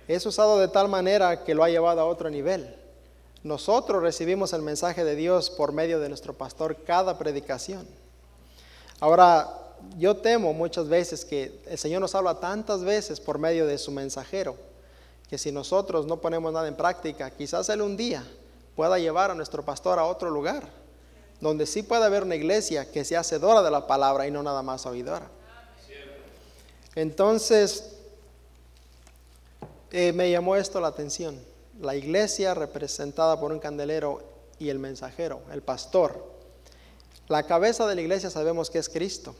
Es 0.06 0.26
usado 0.26 0.58
de 0.58 0.68
tal 0.68 0.88
manera 0.88 1.44
que 1.44 1.54
lo 1.54 1.64
ha 1.64 1.70
llevado 1.70 2.02
a 2.02 2.04
otro 2.04 2.28
nivel. 2.28 2.83
Nosotros 3.44 4.02
recibimos 4.02 4.54
el 4.54 4.62
mensaje 4.62 5.04
de 5.04 5.14
Dios 5.16 5.50
por 5.50 5.72
medio 5.72 6.00
de 6.00 6.08
nuestro 6.08 6.32
pastor 6.32 6.78
cada 6.86 7.18
predicación. 7.18 7.86
Ahora, 9.00 9.50
yo 9.98 10.16
temo 10.16 10.54
muchas 10.54 10.88
veces 10.88 11.26
que 11.26 11.60
el 11.66 11.76
Señor 11.76 12.00
nos 12.00 12.14
habla 12.14 12.40
tantas 12.40 12.82
veces 12.82 13.20
por 13.20 13.38
medio 13.38 13.66
de 13.66 13.76
su 13.76 13.92
mensajero, 13.92 14.56
que 15.28 15.36
si 15.36 15.52
nosotros 15.52 16.06
no 16.06 16.22
ponemos 16.22 16.54
nada 16.54 16.66
en 16.66 16.74
práctica, 16.74 17.30
quizás 17.30 17.68
Él 17.68 17.82
un 17.82 17.98
día 17.98 18.24
pueda 18.74 18.98
llevar 18.98 19.30
a 19.30 19.34
nuestro 19.34 19.62
pastor 19.62 19.98
a 19.98 20.06
otro 20.06 20.30
lugar, 20.30 20.66
donde 21.38 21.66
sí 21.66 21.82
pueda 21.82 22.06
haber 22.06 22.22
una 22.22 22.36
iglesia 22.36 22.90
que 22.90 23.04
sea 23.04 23.20
hacedora 23.20 23.62
de 23.62 23.70
la 23.70 23.86
palabra 23.86 24.26
y 24.26 24.30
no 24.30 24.42
nada 24.42 24.62
más 24.62 24.86
oidora. 24.86 25.28
Entonces, 26.94 27.96
eh, 29.90 30.12
me 30.12 30.30
llamó 30.30 30.56
esto 30.56 30.80
la 30.80 30.88
atención. 30.88 31.38
La 31.80 31.96
iglesia 31.96 32.54
representada 32.54 33.38
por 33.38 33.52
un 33.52 33.58
candelero 33.58 34.22
y 34.58 34.68
el 34.68 34.78
mensajero, 34.78 35.40
el 35.52 35.62
pastor. 35.62 36.32
La 37.28 37.44
cabeza 37.44 37.86
de 37.86 37.94
la 37.94 38.00
iglesia 38.00 38.30
sabemos 38.30 38.70
que 38.70 38.78
es 38.78 38.88
Cristo. 38.88 39.34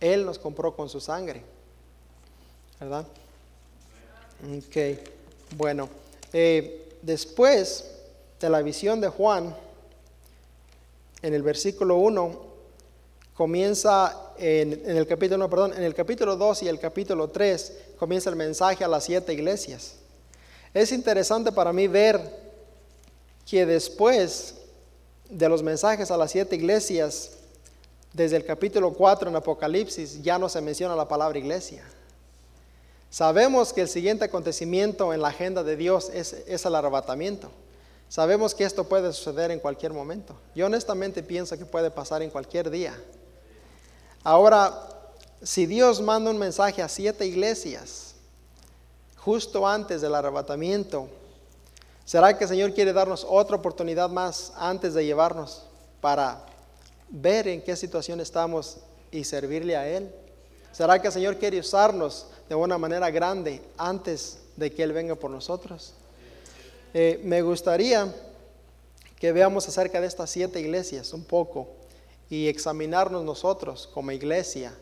Él 0.00 0.26
nos 0.26 0.38
compró 0.38 0.74
con 0.74 0.88
su 0.88 1.00
sangre. 1.00 1.42
¿Verdad? 2.80 3.06
Ok, 4.58 4.98
bueno. 5.56 5.88
Eh, 6.32 6.98
después 7.02 7.92
de 8.40 8.50
la 8.50 8.62
visión 8.62 9.00
de 9.00 9.08
Juan, 9.08 9.54
en 11.22 11.34
el 11.34 11.42
versículo 11.42 11.96
1, 11.96 12.46
comienza 13.34 14.32
en, 14.38 14.82
el 14.84 15.06
capítulo, 15.06 15.48
perdón, 15.48 15.72
en 15.74 15.82
el 15.82 15.94
capítulo 15.94 16.36
2 16.36 16.62
y 16.64 16.68
el 16.68 16.78
capítulo 16.78 17.28
3, 17.30 17.72
comienza 17.98 18.30
el 18.30 18.36
mensaje 18.36 18.84
a 18.84 18.88
las 18.88 19.04
siete 19.04 19.32
iglesias. 19.32 19.96
Es 20.76 20.92
interesante 20.92 21.50
para 21.50 21.72
mí 21.72 21.86
ver 21.86 22.20
que 23.46 23.64
después 23.64 24.56
de 25.30 25.48
los 25.48 25.62
mensajes 25.62 26.10
a 26.10 26.18
las 26.18 26.32
siete 26.32 26.54
iglesias, 26.54 27.30
desde 28.12 28.36
el 28.36 28.44
capítulo 28.44 28.92
4 28.92 29.30
en 29.30 29.36
Apocalipsis 29.36 30.22
ya 30.22 30.38
no 30.38 30.50
se 30.50 30.60
menciona 30.60 30.94
la 30.94 31.08
palabra 31.08 31.38
iglesia. 31.38 31.82
Sabemos 33.08 33.72
que 33.72 33.80
el 33.80 33.88
siguiente 33.88 34.26
acontecimiento 34.26 35.14
en 35.14 35.22
la 35.22 35.28
agenda 35.28 35.62
de 35.62 35.78
Dios 35.78 36.10
es, 36.12 36.34
es, 36.46 36.66
el 36.66 36.74
arrebatamiento. 36.74 37.50
Sabemos 38.10 38.54
que 38.54 38.64
esto 38.64 38.84
puede 38.84 39.14
suceder 39.14 39.50
en 39.52 39.60
cualquier 39.60 39.94
momento. 39.94 40.36
Yo 40.54 40.66
honestamente 40.66 41.22
pienso 41.22 41.56
que 41.56 41.64
puede 41.64 41.90
pasar 41.90 42.20
en 42.20 42.28
cualquier 42.28 42.68
día. 42.68 42.94
Ahora, 44.22 44.90
si 45.42 45.64
Dios 45.64 46.02
manda 46.02 46.30
un 46.30 46.36
mensaje 46.36 46.82
a 46.82 46.88
siete 46.90 47.24
iglesias 47.24 48.05
justo 49.26 49.66
antes 49.66 50.00
del 50.00 50.14
arrebatamiento, 50.14 51.08
¿será 52.04 52.38
que 52.38 52.44
el 52.44 52.48
Señor 52.48 52.72
quiere 52.72 52.92
darnos 52.92 53.26
otra 53.28 53.56
oportunidad 53.56 54.08
más 54.08 54.52
antes 54.54 54.94
de 54.94 55.04
llevarnos 55.04 55.64
para 56.00 56.46
ver 57.08 57.48
en 57.48 57.60
qué 57.60 57.74
situación 57.74 58.20
estamos 58.20 58.76
y 59.10 59.24
servirle 59.24 59.76
a 59.76 59.88
Él? 59.88 60.14
¿Será 60.70 61.02
que 61.02 61.08
el 61.08 61.12
Señor 61.12 61.38
quiere 61.38 61.58
usarnos 61.58 62.28
de 62.48 62.54
una 62.54 62.78
manera 62.78 63.10
grande 63.10 63.60
antes 63.76 64.38
de 64.54 64.70
que 64.70 64.84
Él 64.84 64.92
venga 64.92 65.16
por 65.16 65.32
nosotros? 65.32 65.94
Eh, 66.94 67.20
me 67.24 67.42
gustaría 67.42 68.14
que 69.18 69.32
veamos 69.32 69.66
acerca 69.66 70.00
de 70.00 70.06
estas 70.06 70.30
siete 70.30 70.60
iglesias 70.60 71.12
un 71.12 71.24
poco 71.24 71.66
y 72.30 72.46
examinarnos 72.46 73.24
nosotros 73.24 73.88
como 73.92 74.12
iglesia 74.12 74.72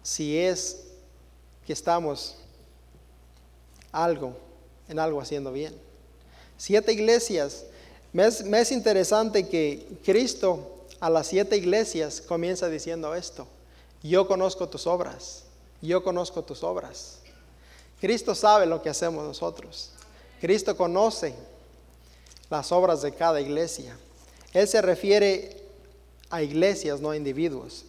si 0.00 0.38
es 0.38 0.84
que 1.66 1.72
estamos 1.72 2.36
algo, 3.94 4.36
en 4.88 4.98
algo 4.98 5.20
haciendo 5.20 5.52
bien. 5.52 5.74
Siete 6.56 6.92
iglesias. 6.92 7.64
Me 8.12 8.26
es, 8.26 8.40
es 8.40 8.72
interesante 8.72 9.48
que 9.48 9.86
Cristo 10.04 10.84
a 11.00 11.08
las 11.08 11.28
siete 11.28 11.56
iglesias 11.56 12.20
comienza 12.20 12.68
diciendo 12.68 13.14
esto. 13.14 13.46
Yo 14.02 14.26
conozco 14.26 14.68
tus 14.68 14.86
obras. 14.86 15.44
Yo 15.80 16.02
conozco 16.02 16.42
tus 16.42 16.62
obras. 16.62 17.18
Cristo 18.00 18.34
sabe 18.34 18.66
lo 18.66 18.82
que 18.82 18.90
hacemos 18.90 19.24
nosotros. 19.24 19.90
Cristo 20.40 20.76
conoce 20.76 21.34
las 22.50 22.72
obras 22.72 23.02
de 23.02 23.12
cada 23.12 23.40
iglesia. 23.40 23.96
Él 24.52 24.68
se 24.68 24.82
refiere 24.82 25.62
a 26.30 26.42
iglesias, 26.42 27.00
no 27.00 27.10
a 27.10 27.16
individuos. 27.16 27.84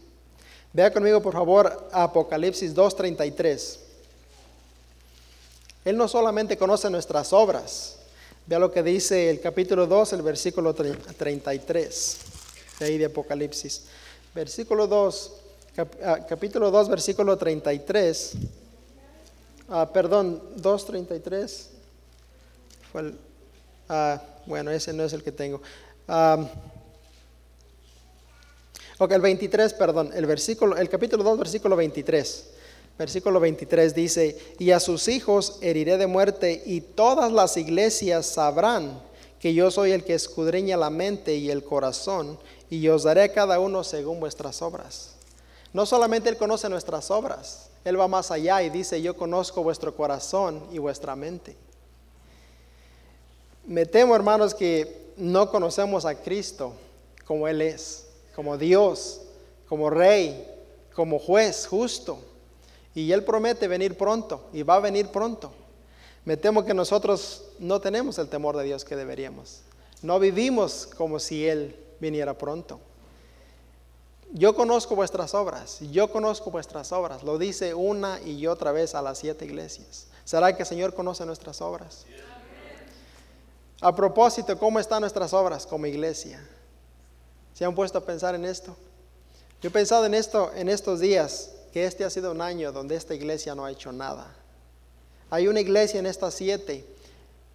Vea 0.72 0.92
conmigo, 0.92 1.22
por 1.22 1.34
favor, 1.34 1.90
Apocalipsis 1.92 2.76
2.33. 2.76 3.85
Él 5.86 5.96
no 5.96 6.08
solamente 6.08 6.58
conoce 6.58 6.90
nuestras 6.90 7.32
obras. 7.32 8.00
Vea 8.48 8.58
lo 8.58 8.72
que 8.72 8.82
dice 8.82 9.30
el 9.30 9.40
capítulo 9.40 9.86
2, 9.86 10.14
el 10.14 10.24
versículo 10.24 10.74
33 10.74 12.18
de 12.80 12.86
ahí 12.86 12.98
de 12.98 13.06
Apocalipsis. 13.06 13.84
Versículo 14.34 14.88
2, 14.88 15.34
ah, 16.04 16.20
capítulo 16.28 16.72
2, 16.72 16.90
versículo 16.90 17.38
33. 17.38 18.34
Ah, 19.70 19.90
perdón, 19.92 20.42
2.33. 20.58 21.68
Fue 22.92 23.14
ah, 23.90 24.22
bueno, 24.48 24.72
ese 24.72 24.92
no 24.92 25.04
es 25.04 25.14
el 25.14 25.24
que 25.24 25.32
tengo. 25.32 25.62
ok, 28.98 29.12
el 29.12 29.22
23, 29.22 29.74
perdón, 29.74 30.12
el 30.14 30.26
versículo, 30.26 30.76
el 30.78 30.90
capítulo 30.90 31.24
2, 31.24 31.38
versículo 31.38 31.76
23. 31.76 32.55
Versículo 32.98 33.42
23 33.42 33.94
dice, 33.94 34.38
y 34.58 34.72
a 34.72 34.80
sus 34.80 35.10
hijos 35.10 35.58
heriré 35.62 35.98
de 35.98 36.08
muerte 36.08 36.64
y 36.66 36.80
todas 36.80 37.32
las 37.32 37.58
iglesias 37.58 38.26
sabrán 38.26 39.02
que 39.40 39.54
yo 39.54 39.70
soy 39.70 39.92
el 39.92 40.06
que 40.06 40.14
escudriña 40.14 40.78
la 40.78 40.90
mente 40.90 41.36
y 41.36 41.52
el 41.52 41.64
corazón 41.64 42.40
y 42.70 42.88
os 42.88 43.04
daré 43.04 43.24
a 43.24 43.34
cada 43.34 43.60
uno 43.60 43.84
según 43.84 44.22
vuestras 44.22 44.62
obras. 44.62 45.16
No 45.74 45.86
solamente 45.86 46.30
Él 46.30 46.38
conoce 46.38 46.70
nuestras 46.70 47.12
obras, 47.12 47.70
Él 47.84 48.00
va 48.00 48.08
más 48.08 48.32
allá 48.32 48.64
y 48.64 48.70
dice, 48.70 49.02
yo 49.02 49.18
conozco 49.18 49.62
vuestro 49.62 49.94
corazón 49.94 50.64
y 50.72 50.78
vuestra 50.78 51.18
mente. 51.18 51.58
Me 53.66 53.86
temo, 53.86 54.16
hermanos, 54.16 54.56
que 54.56 55.12
no 55.18 55.50
conocemos 55.52 56.06
a 56.06 56.16
Cristo 56.16 56.74
como 57.26 57.48
Él 57.48 57.62
es, 57.62 58.08
como 58.36 58.58
Dios, 58.58 59.22
como 59.68 59.90
Rey, 59.90 60.48
como 60.94 61.20
juez 61.20 61.68
justo. 61.68 62.20
Y 62.96 63.12
Él 63.12 63.24
promete 63.24 63.68
venir 63.68 63.98
pronto 63.98 64.50
y 64.54 64.64
va 64.64 64.76
a 64.76 64.80
venir 64.80 65.10
pronto. 65.10 65.52
Me 66.24 66.38
temo 66.38 66.66
que 66.66 66.74
nosotros 66.74 67.44
no 67.60 67.80
tenemos 67.80 68.18
el 68.18 68.30
temor 68.30 68.58
de 68.58 68.64
Dios 68.64 68.84
que 68.84 68.96
deberíamos. 68.96 69.62
No 70.02 70.20
vivimos 70.20 70.88
como 70.98 71.20
si 71.20 71.48
Él 71.48 71.76
viniera 72.00 72.36
pronto. 72.38 72.80
Yo 74.34 74.56
conozco 74.56 74.96
vuestras 74.96 75.34
obras, 75.34 75.80
yo 75.92 76.12
conozco 76.12 76.52
vuestras 76.52 76.92
obras, 76.92 77.24
lo 77.24 77.38
dice 77.38 77.74
una 77.74 78.20
y 78.22 78.48
otra 78.48 78.72
vez 78.72 78.96
a 78.96 79.02
las 79.02 79.20
siete 79.20 79.46
iglesias. 79.46 80.08
¿Será 80.24 80.56
que 80.56 80.64
el 80.64 80.68
Señor 80.68 80.94
conoce 80.94 81.26
nuestras 81.26 81.62
obras? 81.62 82.06
A 83.82 83.96
propósito, 83.96 84.58
¿cómo 84.58 84.80
están 84.80 85.02
nuestras 85.02 85.32
obras 85.34 85.68
como 85.68 85.86
iglesia? 85.86 86.46
¿Se 87.54 87.64
han 87.64 87.76
puesto 87.76 88.00
a 88.00 88.06
pensar 88.06 88.34
en 88.36 88.46
esto? 88.46 88.76
Yo 89.62 89.70
he 89.70 89.72
pensado 89.72 90.06
en 90.06 90.14
esto 90.14 90.52
en 90.56 90.70
estos 90.70 91.00
días, 91.00 91.52
que 91.76 91.84
este 91.84 92.06
ha 92.06 92.10
sido 92.10 92.32
un 92.32 92.40
año 92.40 92.72
donde 92.72 92.96
esta 92.96 93.14
iglesia 93.14 93.54
no 93.54 93.66
ha 93.66 93.70
hecho 93.70 93.92
nada. 93.92 94.34
Hay 95.30 95.50
una 95.50 95.60
iglesia 95.60 96.00
en 96.00 96.06
estas 96.06 96.34
siete 96.34 96.86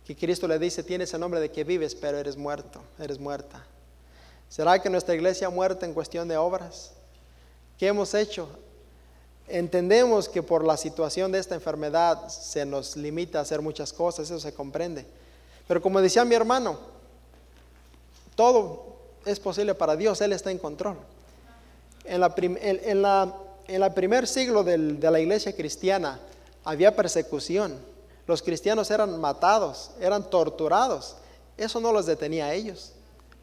que 0.05 0.15
Cristo 0.15 0.47
le 0.47 0.59
dice, 0.59 0.83
tienes 0.83 1.15
el 1.15 1.21
nombre 1.21 1.41
de 1.41 1.51
que 1.51 1.65
vives, 1.65 1.95
pero 1.95 2.19
eres 2.19 2.37
muerto, 2.37 2.83
eres 2.99 3.19
muerta. 3.19 3.65
¿Será 4.51 4.79
que 4.79 4.91
nuestra 4.91 5.15
iglesia 5.15 5.47
ha 5.47 5.51
muerto 5.51 5.87
en 5.87 5.95
cuestión 5.95 6.29
de 6.29 6.37
obras? 6.37 6.93
¿Qué 7.79 7.87
hemos 7.87 8.13
hecho? 8.13 8.47
Entendemos 9.49 10.29
que 10.29 10.43
por 10.43 10.67
la 10.67 10.77
situación 10.77 11.33
de 11.33 11.39
esta 11.39 11.55
enfermedad 11.55 12.29
se 12.29 12.67
nos 12.67 12.97
limita 12.97 13.39
a 13.39 13.43
hacer 13.43 13.63
muchas 13.63 13.91
cosas, 13.91 14.27
eso 14.27 14.39
se 14.39 14.53
comprende. 14.53 15.07
Pero 15.67 15.81
como 15.81 15.99
decía 16.03 16.27
mi 16.27 16.35
hermano, 16.35 16.79
todo 18.35 18.99
es 19.25 19.41
posible 19.41 19.75
para 19.75 19.97
Dios, 19.97 20.21
Él 20.21 20.35
está 20.35 20.51
en 20.51 20.59
control. 20.59 20.99
En 22.05 22.21
la, 22.21 22.35
en, 22.37 23.01
la, 23.01 23.35
en 23.71 23.83
el 23.85 23.93
primer 23.93 24.27
siglo 24.27 24.65
de 24.65 25.11
la 25.11 25.21
iglesia 25.21 25.55
cristiana 25.55 26.19
había 26.65 26.97
persecución. 26.97 27.79
Los 28.27 28.43
cristianos 28.43 28.91
eran 28.91 29.19
matados, 29.21 29.93
eran 30.01 30.29
torturados. 30.29 31.17
Eso 31.57 31.81
no 31.81 31.93
los 31.93 32.07
detenía 32.07 32.47
a 32.47 32.55
ellos. 32.55 32.93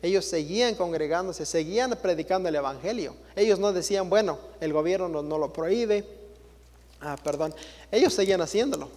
Ellos 0.02 0.26
seguían 0.26 0.76
congregándose, 0.76 1.46
seguían 1.46 1.98
predicando 2.02 2.50
el 2.50 2.56
Evangelio. 2.56 3.16
Ellos 3.38 3.58
no 3.58 3.72
decían, 3.72 4.10
bueno, 4.10 4.38
el 4.60 4.74
gobierno 4.74 5.08
no, 5.08 5.24
no 5.24 5.38
lo 5.38 5.54
prohíbe. 5.54 6.06
Ah, 7.00 7.16
perdón. 7.24 7.56
Ellos 7.90 8.14
seguían 8.14 8.42
haciéndolo. 8.42 8.90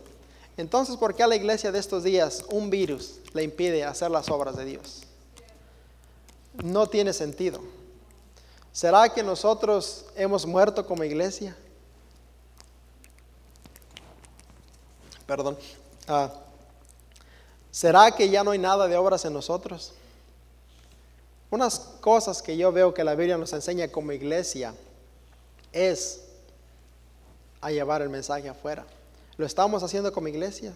Entonces, 0.57 0.97
¿por 0.97 1.15
qué 1.15 1.23
a 1.23 1.29
la 1.29 1.37
iglesia 1.37 1.71
de 1.71 1.79
estos 1.79 2.03
días 2.03 2.45
un 2.51 2.71
virus 2.71 3.21
le 3.35 3.45
impide 3.45 3.85
hacer 3.85 4.11
las 4.11 4.29
obras 4.31 4.57
de 4.57 4.65
Dios? 4.65 5.03
No 6.65 6.89
tiene 6.89 7.13
sentido. 7.13 7.61
¿Será 8.73 9.09
que 9.09 9.23
nosotros 9.23 10.07
hemos 10.15 10.47
muerto 10.47 10.87
como 10.87 11.05
iglesia? 11.05 11.57
Perdón. 15.27 15.59
Ah, 16.07 16.31
¿Será 17.71 18.11
que 18.11 18.29
ya 18.29 18.43
no 18.43 18.51
hay 18.51 18.59
nada 18.59 18.89
de 18.89 18.97
obras 18.97 19.25
en 19.25 19.33
nosotros? 19.33 19.93
Unas 21.51 21.79
cosas 22.01 22.43
que 22.43 22.57
yo 22.57 22.71
veo 22.73 22.95
que 22.95 23.05
la 23.05 23.15
Biblia 23.15 23.37
nos 23.37 23.53
enseña 23.53 23.89
como 23.89 24.13
iglesia 24.13 24.75
es 25.73 26.23
a 27.61 27.71
llevar 27.71 28.03
el 28.03 28.09
mensaje 28.09 28.49
afuera. 28.49 28.85
¿Lo 29.37 29.47
estamos 29.47 29.83
haciendo 29.83 30.13
como 30.13 30.29
iglesia? 30.29 30.75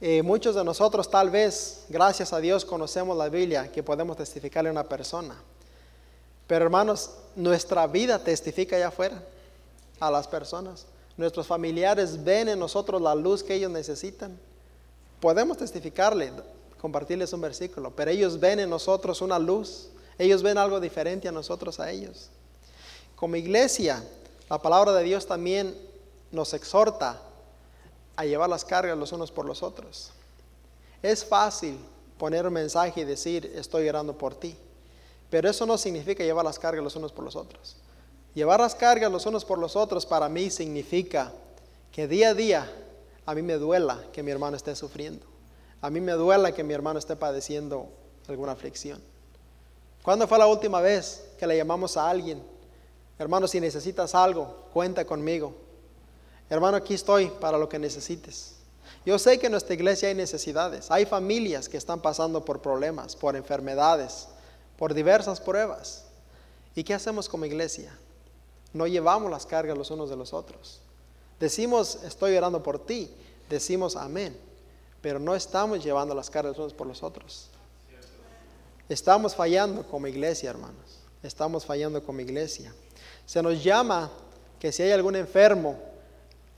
Eh, 0.00 0.22
muchos 0.22 0.54
de 0.54 0.64
nosotros 0.64 1.10
tal 1.10 1.30
vez, 1.30 1.84
gracias 1.88 2.32
a 2.32 2.38
Dios, 2.38 2.64
conocemos 2.64 3.16
la 3.16 3.28
Biblia 3.28 3.70
que 3.72 3.82
podemos 3.82 4.16
testificarle 4.16 4.68
a 4.68 4.72
una 4.72 4.84
persona. 4.84 5.36
Pero 6.46 6.64
hermanos, 6.64 7.10
nuestra 7.34 7.86
vida 7.86 8.18
testifica 8.18 8.76
allá 8.76 8.88
afuera 8.88 9.22
a 10.00 10.10
las 10.10 10.28
personas. 10.28 10.86
Nuestros 11.16 11.46
familiares 11.46 12.22
ven 12.22 12.48
en 12.48 12.58
nosotros 12.58 13.00
la 13.00 13.14
luz 13.14 13.42
que 13.42 13.54
ellos 13.54 13.70
necesitan. 13.70 14.38
Podemos 15.20 15.56
testificarle, 15.56 16.32
compartirles 16.80 17.32
un 17.32 17.40
versículo, 17.40 17.90
pero 17.90 18.10
ellos 18.10 18.38
ven 18.38 18.60
en 18.60 18.70
nosotros 18.70 19.20
una 19.22 19.38
luz. 19.38 19.88
Ellos 20.18 20.42
ven 20.42 20.58
algo 20.58 20.78
diferente 20.78 21.28
a 21.28 21.32
nosotros, 21.32 21.80
a 21.80 21.90
ellos. 21.90 22.30
Como 23.16 23.36
iglesia, 23.36 24.02
la 24.48 24.60
palabra 24.60 24.92
de 24.92 25.02
Dios 25.02 25.26
también 25.26 25.74
nos 26.30 26.54
exhorta 26.54 27.20
a 28.14 28.24
llevar 28.24 28.48
las 28.48 28.64
cargas 28.64 28.96
los 28.96 29.12
unos 29.12 29.30
por 29.30 29.46
los 29.46 29.62
otros. 29.62 30.10
Es 31.02 31.24
fácil 31.24 31.78
poner 32.18 32.46
un 32.46 32.52
mensaje 32.52 33.02
y 33.02 33.04
decir, 33.04 33.52
estoy 33.54 33.88
orando 33.88 34.16
por 34.16 34.34
ti, 34.34 34.56
pero 35.30 35.48
eso 35.50 35.66
no 35.66 35.76
significa 35.78 36.24
llevar 36.24 36.44
las 36.44 36.58
cargas 36.58 36.84
los 36.84 36.96
unos 36.96 37.12
por 37.12 37.24
los 37.24 37.36
otros. 37.36 37.76
Llevar 38.34 38.60
las 38.60 38.74
cargas 38.74 39.10
los 39.10 39.26
unos 39.26 39.44
por 39.44 39.58
los 39.58 39.76
otros 39.76 40.04
para 40.06 40.28
mí 40.28 40.50
significa 40.50 41.32
que 41.90 42.06
día 42.06 42.30
a 42.30 42.34
día 42.34 42.70
a 43.24 43.34
mí 43.34 43.42
me 43.42 43.54
duela 43.54 44.04
que 44.12 44.22
mi 44.22 44.30
hermano 44.30 44.56
esté 44.56 44.76
sufriendo. 44.76 45.26
A 45.80 45.90
mí 45.90 46.00
me 46.00 46.12
duela 46.12 46.52
que 46.52 46.62
mi 46.62 46.74
hermano 46.74 46.98
esté 46.98 47.16
padeciendo 47.16 47.88
alguna 48.28 48.52
aflicción. 48.52 49.00
¿Cuándo 50.02 50.28
fue 50.28 50.38
la 50.38 50.46
última 50.46 50.80
vez 50.80 51.24
que 51.38 51.46
le 51.46 51.56
llamamos 51.56 51.96
a 51.96 52.08
alguien? 52.08 52.42
Hermano, 53.18 53.48
si 53.48 53.60
necesitas 53.60 54.14
algo, 54.14 54.68
cuenta 54.72 55.04
conmigo. 55.04 55.54
Hermano, 56.48 56.76
aquí 56.76 56.94
estoy 56.94 57.28
para 57.40 57.58
lo 57.58 57.68
que 57.68 57.78
necesites. 57.78 58.56
Yo 59.04 59.18
sé 59.18 59.38
que 59.38 59.46
en 59.46 59.52
nuestra 59.52 59.74
iglesia 59.74 60.08
hay 60.08 60.14
necesidades. 60.14 60.90
Hay 60.90 61.06
familias 61.06 61.68
que 61.68 61.76
están 61.76 62.00
pasando 62.00 62.44
por 62.44 62.60
problemas, 62.60 63.16
por 63.16 63.34
enfermedades, 63.34 64.28
por 64.78 64.94
diversas 64.94 65.40
pruebas. 65.40 66.04
¿Y 66.74 66.84
qué 66.84 66.94
hacemos 66.94 67.28
como 67.28 67.44
iglesia? 67.44 67.96
No 68.72 68.86
llevamos 68.86 69.30
las 69.30 69.46
cargas 69.46 69.76
los 69.76 69.90
unos 69.90 70.10
de 70.10 70.16
los 70.16 70.32
otros. 70.32 70.80
Decimos, 71.40 72.00
estoy 72.04 72.36
orando 72.36 72.62
por 72.62 72.84
ti. 72.84 73.10
Decimos, 73.48 73.96
amén. 73.96 74.36
Pero 75.00 75.18
no 75.18 75.34
estamos 75.34 75.82
llevando 75.82 76.14
las 76.14 76.30
cargas 76.30 76.52
los 76.52 76.58
unos 76.58 76.74
por 76.74 76.86
los 76.86 77.02
otros. 77.02 77.48
Estamos 78.88 79.34
fallando 79.34 79.86
como 79.86 80.06
iglesia, 80.06 80.50
hermanos. 80.50 81.00
Estamos 81.22 81.64
fallando 81.64 82.02
como 82.02 82.20
iglesia. 82.20 82.72
Se 83.24 83.42
nos 83.42 83.62
llama 83.62 84.10
que 84.60 84.70
si 84.70 84.82
hay 84.82 84.92
algún 84.92 85.16
enfermo, 85.16 85.78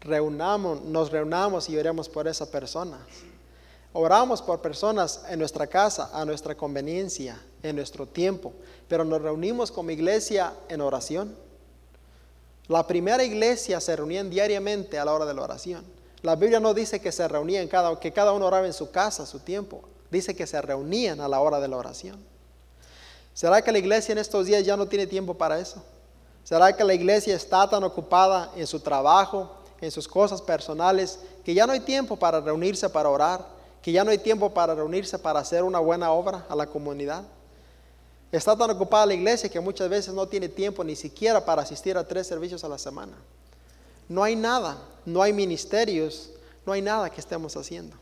reunamos, 0.01 0.83
nos 0.83 1.11
reunamos 1.11 1.69
y 1.69 1.79
oremos 1.79 2.09
por 2.09 2.29
esa 2.29 2.51
persona. 2.51 2.99
Oramos 3.93 4.43
por 4.43 4.61
personas 4.61 5.23
en 5.29 5.39
nuestra 5.39 5.67
casa, 5.67 6.11
a 6.13 6.25
nuestra 6.25 6.55
conveniencia, 6.55 7.41
en 7.63 7.77
nuestro 7.77 8.07
tiempo, 8.07 8.53
pero 8.87 9.05
nos 9.05 9.23
reunimos 9.23 9.73
como 9.73 9.91
iglesia 9.91 10.53
en 10.69 10.81
oración. 10.81 11.35
La 12.69 12.87
primera 12.87 13.25
iglesia 13.25 13.81
se 13.81 13.97
reunían 13.97 14.29
diariamente 14.29 14.99
a 14.99 15.05
la 15.05 15.15
hora 15.15 15.25
de 15.25 15.33
la 15.33 15.43
oración. 15.43 15.85
La 16.23 16.37
Biblia 16.37 16.61
no 16.61 16.75
dice 16.75 17.01
que 17.01 17.13
se 17.13 17.27
reunían 17.27 17.67
cada, 17.69 17.99
que 17.99 18.13
cada 18.13 18.33
uno 18.33 18.47
oraba 18.47 18.67
en 18.67 18.73
su 18.73 18.91
casa, 18.91 19.25
su 19.25 19.39
tiempo. 19.39 19.83
Dice 20.11 20.37
que 20.37 20.47
se 20.47 20.61
reunían 20.61 21.21
a 21.21 21.29
la 21.29 21.41
hora 21.41 21.61
de 21.61 21.69
la 21.69 21.77
oración. 21.77 22.19
¿Será 23.33 23.63
que 23.63 23.73
la 23.73 23.79
iglesia 23.79 24.13
en 24.13 24.19
estos 24.19 24.47
días 24.47 24.65
ya 24.65 24.77
no 24.77 24.87
tiene 24.87 25.07
tiempo 25.07 25.33
para 25.33 25.59
eso? 25.59 25.83
¿Será 26.45 26.77
que 26.77 26.85
la 26.85 26.95
iglesia 26.95 27.37
está 27.37 27.69
tan 27.71 27.85
ocupada 27.85 28.51
en 28.57 28.67
su 28.67 28.81
trabajo, 28.81 29.51
en 29.81 29.91
sus 29.91 30.09
cosas 30.09 30.43
personales, 30.43 31.21
que 31.45 31.55
ya 31.55 31.67
no 31.67 31.73
hay 31.73 31.81
tiempo 31.81 32.17
para 32.17 32.41
reunirse 32.41 32.89
para 32.91 33.09
orar, 33.09 33.58
que 33.83 33.93
ya 33.93 34.05
no 34.05 34.11
hay 34.11 34.19
tiempo 34.19 34.51
para 34.53 34.75
reunirse 34.75 35.19
para 35.19 35.41
hacer 35.41 35.63
una 35.63 35.79
buena 35.79 36.11
obra 36.11 36.47
a 36.49 36.57
la 36.57 36.67
comunidad. 36.67 37.25
Está 38.31 38.57
tan 38.57 38.71
ocupada 38.71 39.07
la 39.07 39.15
iglesia 39.15 39.49
que 39.49 39.61
muchas 39.61 39.89
veces 39.89 40.13
no 40.13 40.27
tiene 40.29 40.49
tiempo 40.49 40.85
ni 40.85 40.97
siquiera 40.97 41.45
para 41.45 41.63
asistir 41.63 41.97
a 41.97 42.07
tres 42.07 42.27
servicios 42.27 42.65
a 42.65 42.69
la 42.69 42.79
semana. 42.79 43.17
No 44.09 44.23
hay 44.23 44.37
nada, 44.37 44.79
no 45.07 45.23
hay 45.23 45.33
ministerios, 45.33 46.31
no 46.67 46.73
hay 46.73 46.83
nada 46.83 47.09
que 47.11 47.21
estemos 47.21 47.57
haciendo. 47.57 47.97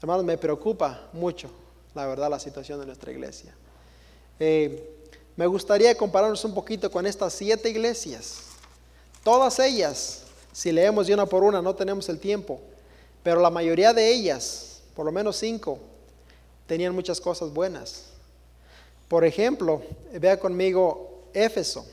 Hermanos, 0.00 0.24
me 0.24 0.36
preocupa 0.36 1.08
mucho, 1.12 1.50
la 1.94 2.06
verdad, 2.06 2.30
la 2.30 2.38
situación 2.38 2.78
de 2.80 2.86
nuestra 2.86 3.10
iglesia. 3.10 3.54
Eh, 4.38 4.94
me 5.36 5.46
gustaría 5.46 5.96
compararnos 5.96 6.44
un 6.44 6.54
poquito 6.54 6.90
con 6.90 7.06
estas 7.06 7.32
siete 7.32 7.70
iglesias 7.70 8.48
Todas 9.28 9.58
ellas, 9.58 10.22
si 10.52 10.72
leemos 10.72 11.06
de 11.06 11.12
una 11.12 11.26
por 11.26 11.42
una, 11.42 11.60
no 11.60 11.74
tenemos 11.74 12.08
el 12.08 12.18
tiempo, 12.18 12.60
pero 13.28 13.42
la 13.42 13.50
mayoría 13.50 13.92
de 13.92 14.10
ellas, 14.10 14.80
por 14.96 15.04
lo 15.04 15.12
menos 15.12 15.36
cinco, 15.36 15.78
tenían 16.66 16.94
muchas 16.94 17.20
cosas 17.20 17.52
buenas. 17.52 18.04
Por 19.06 19.22
ejemplo, 19.22 19.82
vea 20.14 20.40
conmigo 20.40 21.24
Éfeso, 21.34 21.84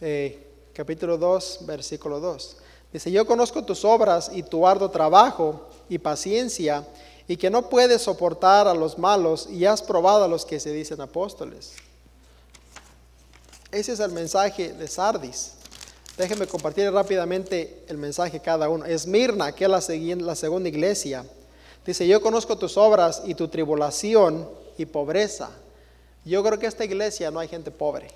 eh, 0.00 0.46
capítulo 0.72 1.18
2, 1.18 1.58
versículo 1.62 2.20
2. 2.20 2.56
Dice, 2.92 3.10
yo 3.10 3.26
conozco 3.26 3.64
tus 3.64 3.84
obras 3.84 4.30
y 4.32 4.44
tu 4.44 4.64
arduo 4.64 4.88
trabajo 4.88 5.68
y 5.88 5.98
paciencia, 5.98 6.86
y 7.26 7.36
que 7.36 7.50
no 7.50 7.68
puedes 7.68 8.02
soportar 8.02 8.68
a 8.68 8.74
los 8.74 8.96
malos, 8.96 9.48
y 9.50 9.64
has 9.64 9.82
probado 9.82 10.22
a 10.22 10.28
los 10.28 10.46
que 10.46 10.60
se 10.60 10.70
dicen 10.70 11.00
apóstoles. 11.00 11.72
Ese 13.72 13.94
es 13.94 13.98
el 13.98 14.12
mensaje 14.12 14.74
de 14.74 14.86
Sardis. 14.86 15.54
Déjenme 16.16 16.46
compartir 16.46 16.90
rápidamente 16.92 17.84
el 17.88 17.98
mensaje 17.98 18.40
cada 18.40 18.68
uno. 18.68 18.84
Esmirna, 18.84 19.52
que 19.52 19.64
es 19.64 19.70
la, 19.70 19.82
la 20.24 20.34
segunda 20.36 20.68
iglesia, 20.68 21.24
dice, 21.84 22.06
yo 22.06 22.20
conozco 22.20 22.56
tus 22.56 22.76
obras 22.76 23.22
y 23.26 23.34
tu 23.34 23.48
tribulación 23.48 24.48
y 24.78 24.86
pobreza. 24.86 25.50
Yo 26.24 26.42
creo 26.44 26.58
que 26.58 26.66
esta 26.66 26.84
iglesia 26.84 27.30
no 27.30 27.40
hay 27.40 27.48
gente 27.48 27.70
pobre. 27.70 28.08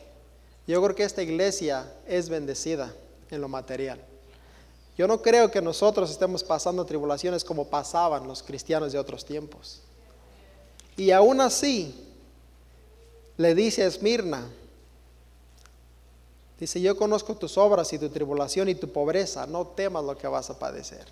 Yo 0.67 0.83
creo 0.83 0.95
que 0.95 1.03
esta 1.03 1.23
iglesia 1.23 1.91
es 2.07 2.29
bendecida 2.29 2.95
en 3.31 3.41
lo 3.41 3.49
material. 3.49 4.01
Yo 4.97 5.07
no 5.07 5.21
creo 5.23 5.51
que 5.51 5.63
nosotros 5.63 6.11
estemos 6.11 6.45
pasando 6.45 6.85
tribulaciones 6.85 7.45
como 7.45 7.69
pasaban 7.69 8.27
los 8.27 8.43
cristianos 8.43 8.93
de 8.93 8.99
otros 8.99 9.25
tiempos. 9.25 9.81
Y 10.97 11.11
aún 11.11 11.41
así, 11.41 11.95
le 13.37 13.55
dice 13.55 13.85
a 13.85 13.87
Esmirna, 13.87 14.49
Dice, 16.59 16.81
yo 16.81 16.97
conozco 16.97 17.37
tus 17.37 17.57
obras 17.57 17.93
y 17.93 17.99
tu 17.99 18.09
tribulación 18.09 18.69
y 18.69 18.75
tu 18.75 18.91
pobreza, 18.93 19.47
no 19.47 19.67
temas 19.67 20.05
lo 20.05 20.19
que 20.19 20.27
vas 20.27 20.51
a 20.51 20.59
padecer. 20.59 21.07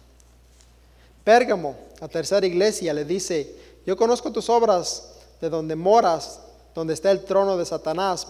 Pérgamo, 1.22 1.76
la 2.00 2.08
tercera 2.08 2.44
iglesia, 2.46 2.92
le 2.92 3.04
dice, 3.04 3.54
yo 3.86 3.96
conozco 3.96 4.32
tus 4.32 4.50
obras 4.50 5.12
de 5.40 5.48
donde 5.48 5.76
moras, 5.76 6.40
donde 6.74 6.94
está 6.94 7.10
el 7.12 7.24
trono 7.24 7.56
de 7.56 7.64
Satanás, 7.64 8.26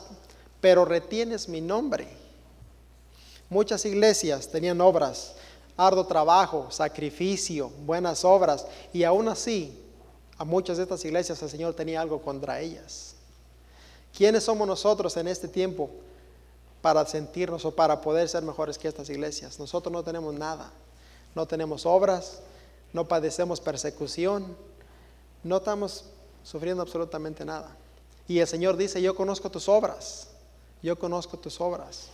pero 0.60 0.84
retienes 0.84 1.48
mi 1.48 1.60
nombre. 1.60 2.06
Muchas 3.48 3.84
iglesias 3.86 4.48
tenían 4.48 4.80
obras, 4.80 5.34
arduo 5.76 6.06
trabajo, 6.06 6.70
sacrificio, 6.70 7.70
buenas 7.86 8.24
obras, 8.24 8.66
y 8.92 9.04
aún 9.04 9.28
así, 9.28 9.78
a 10.36 10.44
muchas 10.44 10.76
de 10.76 10.82
estas 10.82 11.04
iglesias 11.04 11.42
el 11.42 11.48
Señor 11.48 11.74
tenía 11.74 12.02
algo 12.02 12.20
contra 12.20 12.60
ellas. 12.60 13.14
¿Quiénes 14.14 14.44
somos 14.44 14.66
nosotros 14.66 15.16
en 15.16 15.28
este 15.28 15.48
tiempo 15.48 15.90
para 16.82 17.04
sentirnos 17.06 17.64
o 17.64 17.74
para 17.74 18.00
poder 18.00 18.28
ser 18.28 18.42
mejores 18.42 18.78
que 18.78 18.88
estas 18.88 19.10
iglesias. 19.10 19.58
Nosotros 19.58 19.92
no 19.92 20.02
tenemos 20.02 20.34
nada. 20.34 20.70
No 21.36 21.46
tenemos 21.46 21.84
obras, 21.84 22.40
no 22.94 23.06
padecemos 23.06 23.60
persecución, 23.60 24.56
no 25.44 25.58
estamos 25.58 26.06
sufriendo 26.42 26.82
absolutamente 26.82 27.44
nada. 27.44 27.76
Y 28.26 28.38
el 28.38 28.46
Señor 28.46 28.78
dice, 28.78 29.02
yo 29.02 29.14
conozco 29.14 29.50
tus 29.50 29.68
obras, 29.68 30.28
yo 30.82 30.98
conozco 30.98 31.36
tus 31.36 31.60
obras. 31.60 32.06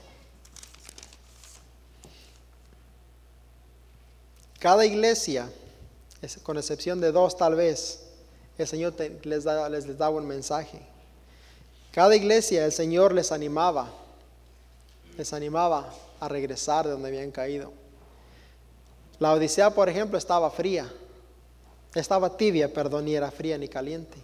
Cada 4.58 4.84
iglesia, 4.84 5.48
con 6.42 6.58
excepción 6.58 7.00
de 7.00 7.12
dos 7.12 7.36
tal 7.36 7.54
vez, 7.54 8.00
el 8.58 8.66
Señor 8.66 8.94
les, 9.22 9.44
da, 9.44 9.68
les, 9.68 9.86
les 9.86 9.98
daba 9.98 10.16
un 10.16 10.26
mensaje. 10.26 10.80
Cada 11.92 12.16
iglesia 12.16 12.64
el 12.64 12.72
Señor 12.72 13.12
les 13.12 13.30
animaba, 13.30 13.88
les 15.16 15.32
animaba 15.32 15.92
a 16.20 16.28
regresar 16.28 16.86
de 16.86 16.92
donde 16.92 17.08
habían 17.08 17.30
caído. 17.30 17.72
La 19.18 19.32
Odisea, 19.32 19.70
por 19.70 19.88
ejemplo, 19.88 20.18
estaba 20.18 20.50
fría, 20.50 20.92
estaba 21.94 22.36
tibia, 22.36 22.72
perdón, 22.72 23.04
ni 23.04 23.14
era 23.14 23.30
fría 23.30 23.58
ni 23.58 23.68
caliente. 23.68 24.18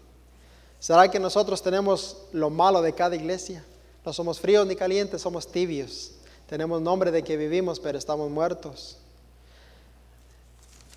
¿Será 0.79 1.11
que 1.11 1.19
nosotros 1.19 1.63
tenemos 1.63 2.17
lo 2.33 2.51
malo 2.51 2.83
de 2.83 2.93
cada 2.93 3.17
iglesia? 3.17 3.65
No 4.05 4.13
somos 4.13 4.41
fríos 4.41 4.67
ni 4.67 4.77
calientes, 4.77 5.21
somos 5.21 5.51
tibios. 5.51 6.13
Tenemos 6.49 6.81
nombre 6.81 7.11
de 7.11 7.23
que 7.23 7.37
vivimos, 7.37 7.79
pero 7.79 7.99
estamos 7.99 8.31
muertos. 8.31 8.97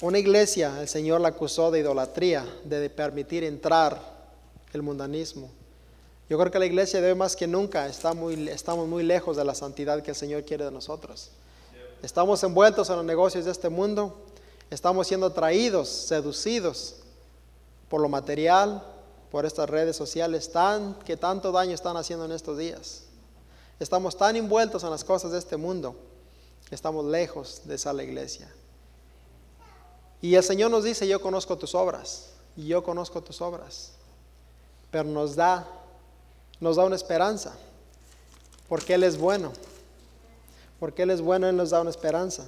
Una 0.02 0.18
iglesia, 0.18 0.80
el 0.82 0.88
Señor 0.88 1.22
la 1.22 1.30
acusó 1.30 1.72
de 1.72 1.80
idolatría, 1.80 2.46
de 2.64 2.90
permitir 2.90 3.44
entrar 3.44 4.02
el 4.74 4.82
mundanismo. 4.82 5.52
Yo 6.32 6.38
creo 6.38 6.50
que 6.50 6.60
la 6.60 6.66
iglesia 6.66 7.02
de 7.02 7.10
hoy 7.10 7.18
más 7.18 7.36
que 7.36 7.46
nunca 7.46 7.88
está 7.88 8.14
muy, 8.14 8.48
estamos 8.48 8.88
muy 8.88 9.04
lejos 9.04 9.36
de 9.36 9.44
la 9.44 9.54
santidad 9.54 10.02
que 10.02 10.12
el 10.12 10.16
Señor 10.16 10.46
quiere 10.46 10.64
de 10.64 10.72
nosotros. 10.72 11.30
Estamos 12.02 12.42
envueltos 12.46 12.90
en 12.90 12.96
los 12.96 13.04
negocios 13.04 13.44
de 13.44 13.52
este 13.52 13.68
mundo, 13.68 14.16
estamos 14.70 15.08
siendo 15.08 15.26
atraídos, 15.26 15.90
seducidos 15.90 16.96
por 17.90 18.00
lo 18.00 18.08
material, 18.08 18.82
por 19.30 19.46
estas 19.46 19.70
redes 19.70 19.98
sociales 19.98 20.50
tan, 20.54 20.94
que 21.00 21.18
tanto 21.18 21.52
daño 21.52 21.74
están 21.74 21.98
haciendo 21.98 22.24
en 22.24 22.32
estos 22.32 22.58
días. 22.58 23.04
Estamos 23.78 24.16
tan 24.16 24.38
envueltos 24.38 24.86
en 24.86 24.92
las 24.92 25.04
cosas 25.04 25.34
de 25.34 25.38
este 25.38 25.58
mundo 25.58 25.98
que 26.70 26.76
estamos 26.76 27.04
lejos 27.04 27.64
de 27.66 27.76
esa 27.76 27.92
la 27.92 28.04
iglesia. 28.04 28.50
Y 30.22 30.36
el 30.36 30.44
Señor 30.44 30.72
nos 30.72 30.86
dice, 30.86 31.06
yo 31.06 31.20
conozco 31.22 31.58
tus 31.58 31.76
obras, 31.76 32.30
y 32.56 32.68
yo 32.68 32.86
conozco 32.86 33.22
tus 33.22 33.42
obras, 33.42 33.92
pero 34.92 35.04
nos 35.04 35.36
da, 35.36 35.68
nos 36.62 36.76
da 36.78 36.86
una 36.86 36.96
esperanza, 36.96 37.54
porque 38.70 38.94
Él 38.94 39.04
es 39.04 39.18
bueno, 39.18 39.52
porque 40.80 41.02
Él 41.02 41.10
es 41.10 41.20
bueno, 41.20 41.50
Él 41.50 41.58
nos 41.58 41.72
da 41.72 41.82
una 41.82 41.90
esperanza. 41.90 42.48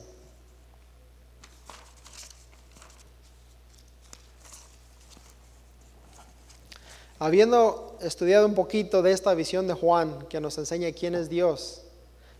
Habiendo 7.17 7.97
estudiado 8.01 8.45
un 8.45 8.53
poquito 8.53 9.01
de 9.01 9.11
esta 9.11 9.33
visión 9.33 9.65
de 9.67 9.73
Juan 9.73 10.27
que 10.27 10.39
nos 10.39 10.57
enseña 10.57 10.91
quién 10.91 11.15
es 11.15 11.29
Dios, 11.29 11.81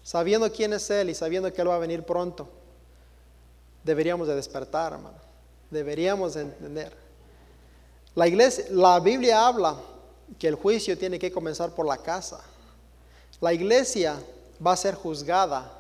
sabiendo 0.04 0.52
quién 0.52 0.74
es 0.74 0.90
Él 0.90 1.10
y 1.10 1.16
sabiendo 1.16 1.52
que 1.52 1.62
Él 1.62 1.70
va 1.70 1.76
a 1.76 1.80
venir 1.80 2.04
pronto, 2.04 2.50
deberíamos 3.84 4.28
de 4.28 4.36
despertar, 4.36 4.94
hermano. 4.94 5.18
Deberíamos 5.72 6.36
de 6.36 6.42
entender. 6.42 6.96
La 8.14 8.28
iglesia, 8.28 8.66
la 8.70 9.00
Biblia 9.00 9.48
habla 9.48 9.76
que 10.40 10.48
el 10.48 10.56
juicio 10.56 10.98
tiene 10.98 11.20
que 11.20 11.32
comenzar 11.32 11.72
por 11.72 11.86
la 11.86 11.98
casa. 11.98 12.42
La 13.42 13.54
iglesia 13.54 14.22
va 14.66 14.74
a 14.74 14.78
ser 14.78 14.96
juzgada 14.96 15.72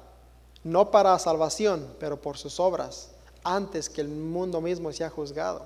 no 0.63 0.92
para 0.92 1.18
salvación, 1.20 1.88
pero 2.00 2.22
por 2.22 2.38
sus 2.38 2.60
obras, 2.60 3.10
antes 3.44 3.89
que 3.89 4.02
el 4.02 4.08
mundo 4.08 4.62
mismo 4.62 4.92
sea 4.94 5.10
juzgado. 5.10 5.66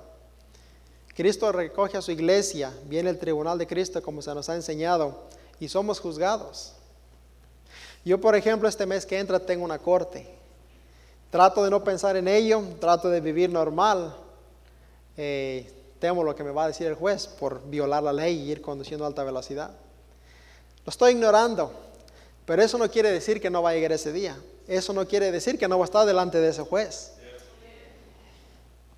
Cristo 1.14 1.50
recoge 1.52 1.96
a 1.96 2.02
su 2.02 2.12
iglesia, 2.12 2.72
viene 2.84 3.10
el 3.10 3.18
tribunal 3.18 3.58
de 3.58 3.66
Cristo 3.66 4.02
como 4.02 4.22
se 4.22 4.34
nos 4.34 4.48
ha 4.48 4.54
enseñado 4.54 5.24
y 5.60 5.68
somos 5.68 6.00
juzgados. 6.00 6.74
Yo, 8.04 8.20
por 8.20 8.36
ejemplo, 8.36 8.68
este 8.68 8.86
mes 8.86 9.04
que 9.04 9.18
entra 9.18 9.40
tengo 9.40 9.64
una 9.64 9.78
corte. 9.78 10.26
Trato 11.30 11.62
de 11.62 11.70
no 11.70 11.84
pensar 11.84 12.16
en 12.16 12.26
ello, 12.26 12.62
trato 12.80 13.10
de 13.10 13.20
vivir 13.20 13.50
normal. 13.50 14.16
Eh, 15.16 15.70
temo 15.98 16.22
lo 16.22 16.34
que 16.34 16.44
me 16.44 16.50
va 16.50 16.64
a 16.64 16.66
decir 16.68 16.86
el 16.86 16.94
juez 16.94 17.26
por 17.26 17.68
violar 17.68 18.02
la 18.02 18.12
ley 18.12 18.36
y 18.36 18.50
ir 18.50 18.62
conduciendo 18.62 19.04
a 19.04 19.08
alta 19.08 19.24
velocidad. 19.24 19.70
Lo 20.84 20.90
estoy 20.90 21.12
ignorando, 21.12 21.72
pero 22.44 22.62
eso 22.62 22.78
no 22.78 22.90
quiere 22.90 23.10
decir 23.10 23.40
que 23.40 23.50
no 23.50 23.62
va 23.62 23.70
a 23.70 23.74
llegar 23.74 23.92
ese 23.92 24.12
día. 24.12 24.36
Eso 24.66 24.92
no 24.92 25.06
quiere 25.06 25.30
decir 25.32 25.58
que 25.58 25.68
no 25.68 25.78
va 25.78 25.84
a 25.84 25.86
estar 25.86 26.06
delante 26.06 26.38
de 26.38 26.48
ese 26.48 26.62
juez. 26.62 27.12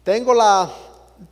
Tengo 0.05 0.35
la 0.35 0.71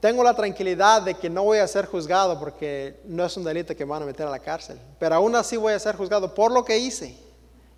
tengo 0.00 0.22
la 0.22 0.34
tranquilidad 0.34 1.00
de 1.00 1.14
que 1.14 1.30
no 1.30 1.44
voy 1.44 1.58
a 1.58 1.66
ser 1.66 1.86
juzgado 1.86 2.38
porque 2.38 3.00
no 3.04 3.24
es 3.24 3.34
un 3.38 3.44
delito 3.44 3.74
que 3.74 3.86
me 3.86 3.92
van 3.92 4.02
a 4.02 4.06
meter 4.06 4.26
a 4.26 4.30
la 4.30 4.38
cárcel. 4.38 4.78
Pero 4.98 5.14
aún 5.14 5.34
así 5.34 5.56
voy 5.56 5.72
a 5.72 5.78
ser 5.78 5.96
juzgado 5.96 6.34
por 6.34 6.52
lo 6.52 6.62
que 6.62 6.76
hice, 6.76 7.16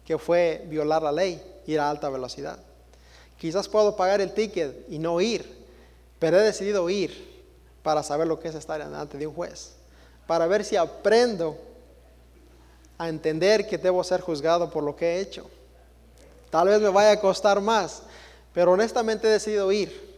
que 0.05 0.19
fue 0.19 0.65
violar 0.67 1.03
la 1.03 1.13
ley, 1.13 1.41
ir 1.67 1.79
a 1.79 1.89
alta 1.89 2.09
velocidad. 2.09 2.59
Quizás 3.39 3.69
puedo 3.69 3.95
pagar 3.95 4.21
el 4.21 4.33
ticket 4.33 4.87
y 4.89 4.99
no 4.99 5.21
ir, 5.21 5.65
pero 6.19 6.39
he 6.39 6.43
decidido 6.43 6.91
ir 6.91 7.30
para 7.83 8.03
saber 8.03 8.27
lo 8.27 8.39
que 8.39 8.49
es 8.49 8.55
estar 8.55 8.79
delante 8.79 9.19
de 9.19 9.27
un 9.27 9.35
juez, 9.35 9.73
para 10.27 10.47
ver 10.47 10.65
si 10.65 10.77
aprendo 10.77 11.57
a 12.99 13.09
entender 13.09 13.67
que 13.67 13.79
debo 13.79 14.05
ser 14.05 14.21
juzgado 14.21 14.71
por 14.71 14.83
lo 14.83 14.95
que 14.95 15.07
he 15.07 15.21
hecho. 15.21 15.49
Tal 16.51 16.69
vez 16.69 16.81
me 16.81 16.89
vaya 16.89 17.13
a 17.13 17.21
costar 17.21 17.61
más, 17.61 18.03
pero 18.53 18.73
honestamente 18.73 19.29
he 19.29 19.31
decidido 19.31 19.71
ir 19.73 20.11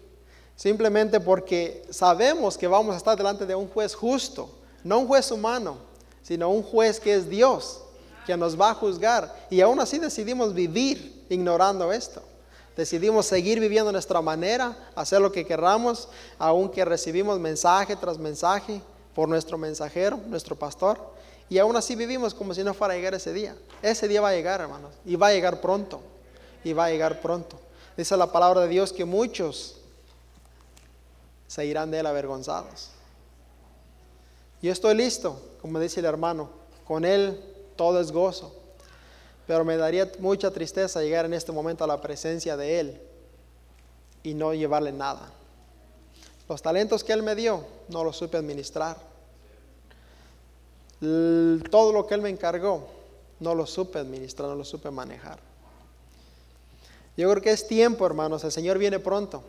Simplemente 0.56 1.18
porque 1.18 1.82
sabemos 1.90 2.56
que 2.56 2.66
vamos 2.66 2.94
a 2.94 2.98
estar 2.98 3.16
delante 3.16 3.46
de 3.46 3.54
un 3.54 3.68
juez 3.68 3.94
justo, 3.94 4.48
no 4.84 5.00
un 5.00 5.08
juez 5.08 5.30
humano, 5.30 5.76
sino 6.22 6.50
un 6.50 6.62
juez 6.62 7.00
que 7.00 7.14
es 7.14 7.28
Dios, 7.28 7.80
que 8.26 8.36
nos 8.36 8.60
va 8.60 8.70
a 8.70 8.74
juzgar. 8.74 9.34
Y 9.50 9.60
aún 9.60 9.80
así 9.80 9.98
decidimos 9.98 10.54
vivir 10.54 11.24
ignorando 11.28 11.92
esto. 11.92 12.22
Decidimos 12.76 13.26
seguir 13.26 13.60
viviendo 13.60 13.92
nuestra 13.92 14.22
manera, 14.22 14.76
hacer 14.94 15.20
lo 15.20 15.30
que 15.30 15.44
querramos, 15.44 16.08
aunque 16.38 16.84
recibimos 16.84 17.38
mensaje 17.38 17.96
tras 17.96 18.18
mensaje 18.18 18.80
por 19.14 19.28
nuestro 19.28 19.58
mensajero, 19.58 20.18
nuestro 20.26 20.56
pastor. 20.56 20.98
Y 21.50 21.58
aún 21.58 21.76
así 21.76 21.94
vivimos 21.96 22.32
como 22.32 22.54
si 22.54 22.64
no 22.64 22.72
fuera 22.72 22.94
a 22.94 22.96
llegar 22.96 23.14
ese 23.14 23.32
día. 23.32 23.54
Ese 23.82 24.08
día 24.08 24.22
va 24.22 24.30
a 24.30 24.32
llegar, 24.32 24.60
hermanos. 24.60 24.92
Y 25.04 25.16
va 25.16 25.26
a 25.28 25.32
llegar 25.32 25.60
pronto. 25.60 26.00
Y 26.64 26.72
va 26.72 26.86
a 26.86 26.90
llegar 26.90 27.20
pronto. 27.20 27.58
Dice 27.96 28.16
la 28.16 28.32
palabra 28.32 28.62
de 28.62 28.68
Dios 28.68 28.92
que 28.92 29.04
muchos 29.04 29.76
se 31.46 31.66
irán 31.66 31.90
de 31.90 32.00
él 32.00 32.06
avergonzados. 32.06 32.88
Yo 34.62 34.72
estoy 34.72 34.94
listo, 34.94 35.38
como 35.60 35.78
dice 35.78 36.00
el 36.00 36.06
hermano, 36.06 36.48
con 36.86 37.04
él 37.04 37.38
todo 37.76 38.00
es 38.00 38.12
gozo, 38.12 38.54
pero 39.52 39.66
me 39.66 39.76
daría 39.76 40.10
mucha 40.18 40.50
tristeza 40.50 41.02
llegar 41.02 41.26
en 41.26 41.34
este 41.34 41.52
momento 41.52 41.84
a 41.84 41.86
la 41.86 42.00
presencia 42.00 42.56
de 42.56 42.80
él 42.80 43.00
y 44.22 44.32
no 44.32 44.54
llevarle 44.54 44.92
nada. 44.92 45.30
Los 46.48 46.62
talentos 46.62 47.04
que 47.04 47.12
él 47.12 47.22
me 47.22 47.34
dio 47.34 47.62
no 47.90 48.02
los 48.02 48.16
supe 48.16 48.38
administrar. 48.38 48.96
Todo 51.00 51.92
lo 51.92 52.06
que 52.06 52.14
él 52.14 52.22
me 52.22 52.30
encargó 52.30 52.88
no 53.40 53.54
lo 53.54 53.66
supe 53.66 53.98
administrar, 53.98 54.48
no 54.48 54.54
lo 54.54 54.64
supe 54.64 54.90
manejar. 54.90 55.38
Yo 57.18 57.30
creo 57.30 57.42
que 57.42 57.52
es 57.52 57.68
tiempo, 57.68 58.06
hermanos, 58.06 58.44
el 58.44 58.52
Señor 58.52 58.78
viene 58.78 59.00
pronto. 59.00 59.42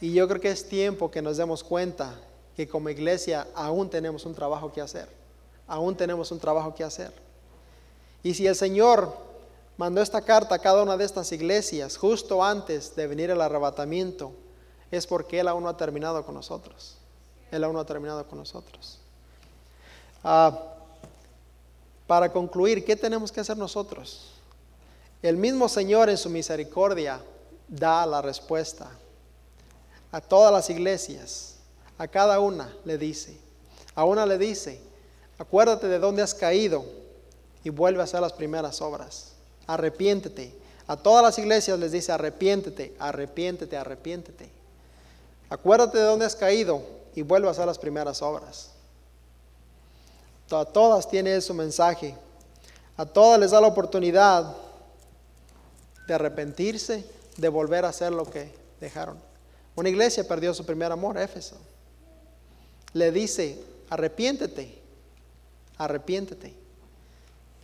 Y 0.00 0.14
yo 0.14 0.26
creo 0.26 0.40
que 0.40 0.50
es 0.50 0.70
tiempo 0.70 1.10
que 1.10 1.20
nos 1.20 1.36
demos 1.36 1.62
cuenta 1.62 2.18
que 2.56 2.66
como 2.66 2.88
iglesia 2.88 3.46
aún 3.54 3.90
tenemos 3.90 4.24
un 4.24 4.34
trabajo 4.34 4.72
que 4.72 4.80
hacer. 4.80 5.06
Aún 5.66 5.94
tenemos 5.94 6.32
un 6.32 6.40
trabajo 6.40 6.74
que 6.74 6.82
hacer. 6.82 7.25
Y 8.26 8.34
si 8.34 8.44
el 8.44 8.56
Señor 8.56 9.16
mandó 9.76 10.02
esta 10.02 10.20
carta 10.20 10.56
a 10.56 10.58
cada 10.58 10.82
una 10.82 10.96
de 10.96 11.04
estas 11.04 11.30
iglesias 11.30 11.96
justo 11.96 12.42
antes 12.42 12.96
de 12.96 13.06
venir 13.06 13.30
el 13.30 13.40
arrebatamiento, 13.40 14.32
es 14.90 15.06
porque 15.06 15.38
Él 15.38 15.46
aún 15.46 15.62
no 15.62 15.68
ha 15.68 15.76
terminado 15.76 16.26
con 16.26 16.34
nosotros. 16.34 16.96
Él 17.52 17.62
aún 17.62 17.74
no 17.74 17.78
ha 17.78 17.86
terminado 17.86 18.26
con 18.26 18.40
nosotros. 18.40 18.98
Ah, 20.24 20.60
para 22.08 22.32
concluir, 22.32 22.84
¿qué 22.84 22.96
tenemos 22.96 23.30
que 23.30 23.38
hacer 23.38 23.56
nosotros? 23.56 24.32
El 25.22 25.36
mismo 25.36 25.68
Señor 25.68 26.10
en 26.10 26.18
su 26.18 26.28
misericordia 26.28 27.22
da 27.68 28.04
la 28.06 28.22
respuesta 28.22 28.90
a 30.10 30.20
todas 30.20 30.52
las 30.52 30.68
iglesias, 30.68 31.58
a 31.96 32.08
cada 32.08 32.40
una 32.40 32.74
le 32.84 32.98
dice, 32.98 33.38
a 33.94 34.04
una 34.04 34.26
le 34.26 34.36
dice, 34.36 34.80
acuérdate 35.38 35.86
de 35.86 36.00
dónde 36.00 36.22
has 36.22 36.34
caído 36.34 37.05
y 37.66 37.70
vuelve 37.70 38.00
a 38.00 38.04
hacer 38.04 38.20
las 38.20 38.32
primeras 38.32 38.80
obras. 38.80 39.32
Arrepiéntete. 39.66 40.54
A 40.86 40.96
todas 40.96 41.20
las 41.20 41.36
iglesias 41.36 41.76
les 41.80 41.90
dice, 41.90 42.12
arrepiéntete, 42.12 42.94
arrepiéntete, 42.96 43.76
arrepiéntete. 43.76 44.48
Acuérdate 45.50 45.98
de 45.98 46.04
dónde 46.04 46.26
has 46.26 46.36
caído 46.36 46.80
y 47.16 47.22
vuelve 47.22 47.48
a 47.48 47.50
hacer 47.50 47.66
las 47.66 47.80
primeras 47.80 48.22
obras. 48.22 48.70
A 50.48 50.64
todas 50.64 51.08
tiene 51.08 51.40
su 51.40 51.54
mensaje. 51.54 52.14
A 52.96 53.04
todas 53.04 53.40
les 53.40 53.50
da 53.50 53.60
la 53.60 53.66
oportunidad 53.66 54.54
de 56.06 56.14
arrepentirse, 56.14 57.04
de 57.36 57.48
volver 57.48 57.84
a 57.84 57.88
hacer 57.88 58.12
lo 58.12 58.30
que 58.30 58.54
dejaron. 58.78 59.18
Una 59.74 59.88
iglesia 59.88 60.22
perdió 60.22 60.54
su 60.54 60.64
primer 60.64 60.92
amor, 60.92 61.18
Éfeso. 61.18 61.56
Le 62.92 63.10
dice, 63.10 63.60
arrepiéntete, 63.90 64.72
arrepiéntete. 65.78 66.65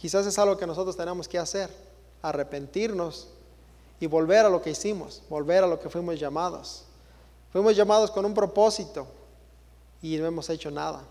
Quizás 0.02 0.26
es 0.26 0.36
algo 0.36 0.56
que 0.56 0.66
nosotros 0.66 0.96
tenemos 0.96 1.28
que 1.28 1.38
hacer, 1.38 1.70
arrepentirnos 2.22 3.28
y 4.00 4.08
volver 4.08 4.44
a 4.44 4.48
lo 4.48 4.60
que 4.60 4.70
hicimos, 4.70 5.22
volver 5.28 5.62
a 5.62 5.68
lo 5.68 5.78
que 5.78 5.88
fuimos 5.88 6.18
llamados. 6.18 6.82
Fuimos 7.52 7.76
llamados 7.76 8.10
con 8.10 8.24
un 8.24 8.34
propósito 8.34 9.06
y 10.02 10.16
no 10.16 10.26
hemos 10.26 10.50
hecho 10.50 10.72
nada. 10.72 11.04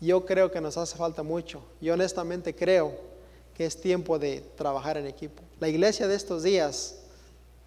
Yo 0.00 0.26
creo 0.26 0.50
que 0.50 0.60
nos 0.60 0.76
hace 0.76 0.96
falta 0.96 1.22
mucho. 1.22 1.62
Yo 1.80 1.94
honestamente 1.94 2.56
creo 2.56 2.92
que 3.54 3.66
es 3.66 3.80
tiempo 3.80 4.18
de 4.18 4.40
trabajar 4.56 4.96
en 4.96 5.06
equipo. 5.06 5.44
La 5.60 5.68
iglesia 5.68 6.08
de 6.08 6.16
estos 6.16 6.42
días 6.42 6.96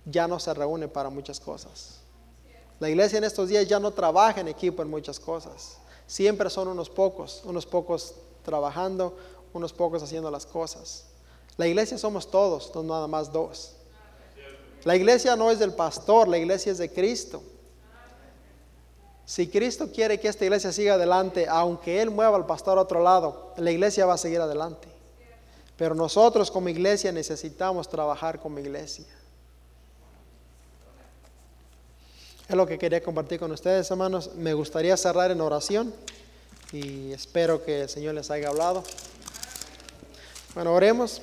ya 0.03 0.27
no 0.27 0.38
se 0.38 0.53
reúne 0.53 0.89
para 0.89 1.09
muchas 1.09 1.39
cosas. 1.39 2.01
La 2.77 2.89
iglesia 2.89 3.19
en 3.19 3.23
estos 3.23 3.47
días 3.47 3.69
ya 3.69 3.79
no 3.79 3.91
trabaja 3.91 4.41
en 4.41 4.49
equipo 4.49 4.81
en 4.81 4.89
muchas 4.89 5.17
cosas. 5.17 5.77
Siempre 6.07 6.49
son 6.49 6.67
unos 6.67 6.89
pocos, 6.89 7.41
unos 7.45 7.65
pocos 7.65 8.15
trabajando, 8.43 9.17
unos 9.53 9.73
pocos 9.73 10.03
haciendo 10.03 10.29
las 10.29 10.45
cosas. 10.45 11.06
La 11.58 11.67
iglesia 11.67 11.97
somos 11.97 12.29
todos, 12.29 12.71
no 12.75 12.84
nada 12.84 13.08
más 13.08 13.32
dos. 13.32 13.75
La 14.84 14.95
iglesia 14.95 15.36
no 15.36 15.49
es 15.49 15.60
del 15.60 15.73
pastor, 15.73 16.27
la 16.27 16.38
iglesia 16.38 16.71
es 16.71 16.77
de 16.77 16.91
Cristo. 16.91 17.41
Si 19.25 19.47
Cristo 19.47 19.89
quiere 19.91 20.19
que 20.19 20.27
esta 20.27 20.43
iglesia 20.43 20.71
siga 20.71 20.95
adelante, 20.95 21.47
aunque 21.47 22.01
Él 22.01 22.10
mueva 22.10 22.36
al 22.36 22.45
pastor 22.45 22.77
a 22.77 22.82
otro 22.82 23.01
lado, 23.01 23.53
la 23.56 23.71
iglesia 23.71 24.06
va 24.06 24.15
a 24.15 24.17
seguir 24.17 24.41
adelante. 24.41 24.89
Pero 25.77 25.95
nosotros 25.95 26.51
como 26.51 26.69
iglesia 26.69 27.12
necesitamos 27.12 27.88
trabajar 27.88 28.39
como 28.39 28.60
iglesia. 28.60 29.06
Es 32.47 32.56
lo 32.56 32.67
que 32.67 32.77
quería 32.77 33.01
compartir 33.01 33.39
con 33.39 33.51
ustedes, 33.51 33.89
hermanos. 33.89 34.32
Me 34.36 34.53
gustaría 34.53 34.97
cerrar 34.97 35.32
en 35.32 35.39
oración 35.39 35.93
y 36.73 37.13
espero 37.13 37.63
que 37.63 37.81
el 37.81 37.89
Señor 37.89 38.15
les 38.15 38.31
haya 38.31 38.49
hablado. 38.49 38.83
Bueno, 40.55 40.73
oremos. 40.73 41.21